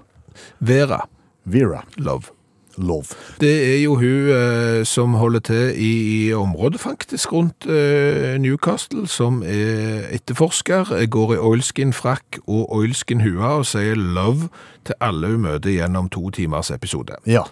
[0.61, 1.05] Vera
[1.49, 2.35] Vera Love.
[2.79, 3.17] Love.
[3.41, 5.93] Det er jo hun eh, som holder til i,
[6.29, 13.67] i området faktisk rundt eh, Newcastle, som er etterforsker, går i oilskin-frakk og oilskin-hua og
[13.67, 14.49] sier love
[14.87, 17.19] til alle hun møter gjennom to timers episode.
[17.27, 17.43] Ja.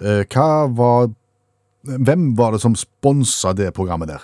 [0.00, 1.10] Eh, hva var
[1.82, 4.22] Hvem var det som sponsa det programmet der?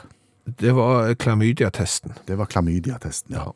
[0.61, 2.13] Det var klamydia-testen.
[2.29, 3.51] Det var klamydia-testen, ja.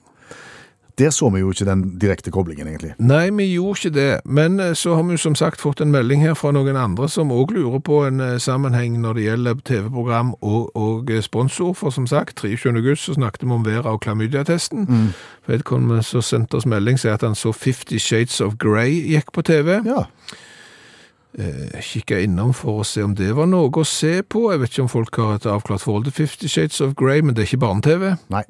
[1.03, 2.92] Der så vi jo ikke den direkte koblingen, egentlig.
[2.98, 5.90] Nei, vi gjorde ikke det, men eh, så har vi jo som sagt fått en
[5.90, 9.64] melding her fra noen andre som også lurer på en eh, sammenheng når det gjelder
[9.66, 12.76] TV-program og, og eh, sponsor, for som sagt, 23.
[12.76, 14.86] august så snakket vi om Vera og klamydia-testen.
[15.50, 19.42] Vedkommende som sendte oss melding sier at han så 50 Shades of Grey gikk på
[19.42, 19.80] TV.
[19.82, 20.07] Ja.
[21.80, 24.50] kikka innom for å se om det var noe å se på.
[24.53, 27.34] Jeg vet ikke om folk har et avklart forhold til 50 Shades of Grey, men
[27.34, 28.12] det er ikke barne-TV.
[28.30, 28.44] Nei.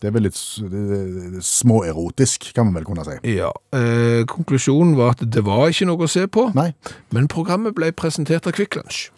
[0.00, 3.18] Det er vel litt s- det- det- det- småerotisk, kan man vel kunne si.
[3.36, 6.72] Ja, eh, konklusjonen var at det var ikke noe å se på, Nei.
[7.12, 9.10] men programmet ble presentert av Kvikk Lunsj.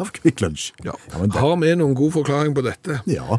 [0.00, 0.72] Av Kvikk Lunsj.
[0.84, 0.92] Ja.
[1.12, 3.02] Ja, det- Har vi noen god forklaring på dette?
[3.06, 3.38] Ja.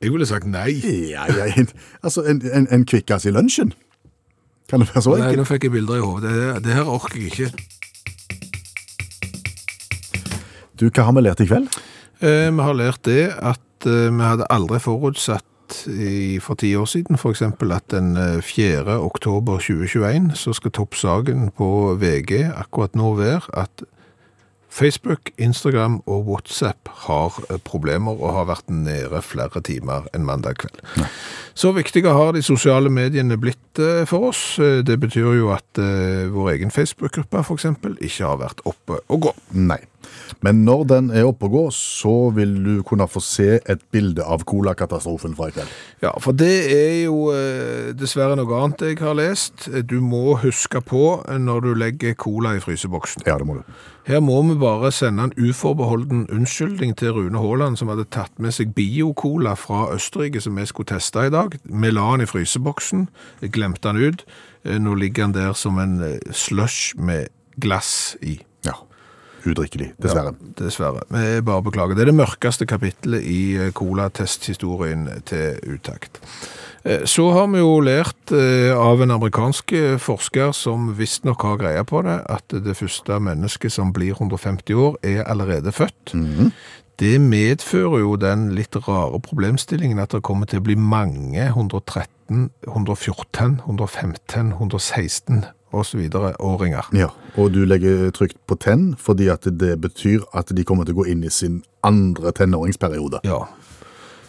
[0.00, 0.70] Jeg ville sagt nei.
[1.10, 1.66] ja, ja en,
[2.04, 3.72] altså, en, en, en kvikkas i lunsjen.
[4.68, 5.26] Kan det være så enkelt?
[5.26, 6.30] Nei, nå fikk jeg bilder i hodet.
[6.30, 7.50] Det, det her orker jeg ikke.
[10.78, 11.68] Du, hva har vi lært i kveld?
[12.22, 15.44] Eh, vi har lært det at eh, vi hadde aldri forutsatt
[15.86, 18.98] i, for ti år siden, eksempel at den eh, 4.
[18.98, 23.84] oktober 2021 så skal toppsaken på VG akkurat nå være at
[24.78, 30.60] Facebook, Instagram og WhatsApp har eh, problemer og har vært nede flere timer enn mandag
[30.62, 30.78] kveld.
[31.58, 34.42] Så viktige har de sosiale mediene blitt eh, for oss.
[34.62, 39.32] Eh, Det betyr jo at vår egen Facebook-gruppe eksempel ikke har vært oppe og gå.
[39.58, 39.80] Nei.
[40.44, 44.22] Men når den er oppe og gå, så vil du kunne få se et bilde
[44.24, 45.74] av colakatastrofen fra i kveld.
[46.04, 47.32] Ja, for det er jo
[47.98, 49.66] dessverre noe annet jeg har lest.
[49.90, 53.26] Du må huske på når du legger cola i fryseboksen.
[53.26, 53.76] Ja, det må du.
[54.08, 58.54] Her må vi bare sende en uforbeholden unnskyldning til Rune Haaland, som hadde tatt med
[58.56, 61.58] seg bio-cola fra Østerrike, som vi skulle teste i dag.
[61.68, 63.04] Vi la den i fryseboksen,
[63.52, 64.24] glemte den ut.
[64.64, 67.28] Eh, Nå ligger den der som en eh, slush med
[67.60, 68.38] glass i.
[68.64, 68.78] Ja.
[69.44, 70.32] Udrikkelig, dessverre.
[70.32, 71.04] Ja, dessverre.
[71.12, 71.92] Vi bare beklager.
[71.92, 76.22] Det er det mørkeste kapitlet i eh, colatesthistorien til utakt.
[76.88, 81.60] Eh, Så har vi jo lært eh, av en amerikansk eh, forsker som visstnok har
[81.60, 86.14] greie på det, at det første mennesket som blir 150 år, er allerede født.
[86.98, 92.48] Det medfører jo den litt rare problemstillingen at det kommer til å bli mange 113,
[92.66, 96.88] 114, 115, 116 og så videre åringer.
[96.96, 100.96] Ja, og du legger trygt på tenn, fordi at det betyr at de kommer til
[100.96, 103.20] å gå inn i sin andre tenåringsperiode.
[103.28, 103.44] Ja.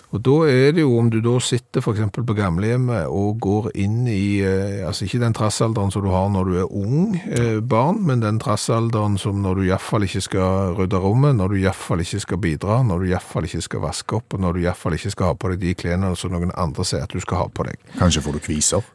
[0.10, 4.08] Og da er det jo, om du da sitter eksempel på gamlehjemmet og går inn
[4.10, 8.02] i, eh, altså ikke den trassalderen som du har når du er ung eh, barn,
[8.08, 11.60] men den trassalderen som når du i hvert fall ikke skal rydde rommet, når du
[11.60, 14.34] i hvert fall ikke skal bidra, når du i hvert fall ikke skal vaske opp,
[14.34, 16.56] og når du i hvert fall ikke skal ha på deg de klærne som noen
[16.58, 17.78] andre sier at du skal ha på deg.
[18.02, 18.94] Kanskje får du kviser.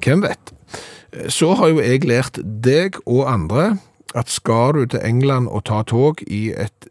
[0.00, 0.54] Hvem vet?
[1.28, 3.74] Så har jo jeg lært deg og andre
[4.16, 6.88] at skal du til England og ta tog i et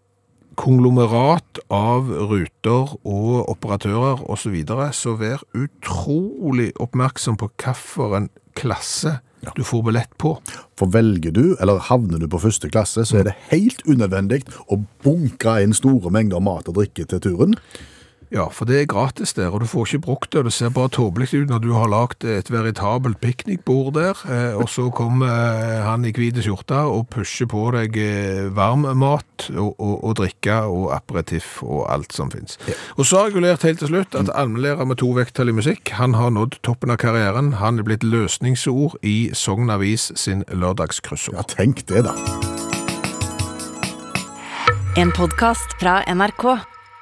[0.58, 9.20] konglomerat av ruter og operatører og så videre, så vær utrolig oppmerksom på hvilken klasse
[9.56, 10.34] du får billett på.
[10.80, 14.80] For velger du, eller havner du på første klasse, så er det helt unødvendig å
[15.06, 17.56] bunkre inn store mengder mat og drikke til turen.
[18.28, 20.74] Ja, for det er gratis der, og du får ikke brukt det, og det ser
[20.76, 25.32] bare tåpelig ut når du har lagt et veritabelt piknikbord der, eh, og så kommer
[25.32, 30.18] eh, han i hvite skjorte og pusher på deg eh, varm mat og, og, og
[30.20, 32.60] drikke og aperitiff og alt som finnes.
[32.98, 35.56] Og så har jeg jo lært helt til slutt at allmennlærer med to vekttall i
[35.56, 40.44] musikk, han har nådd toppen av karrieren, han er blitt løsningsord i Sogn Avis sin
[40.52, 41.40] lørdagskryssord.
[41.40, 42.18] Ja, tenk det da.
[45.00, 46.76] En podkast fra NRK.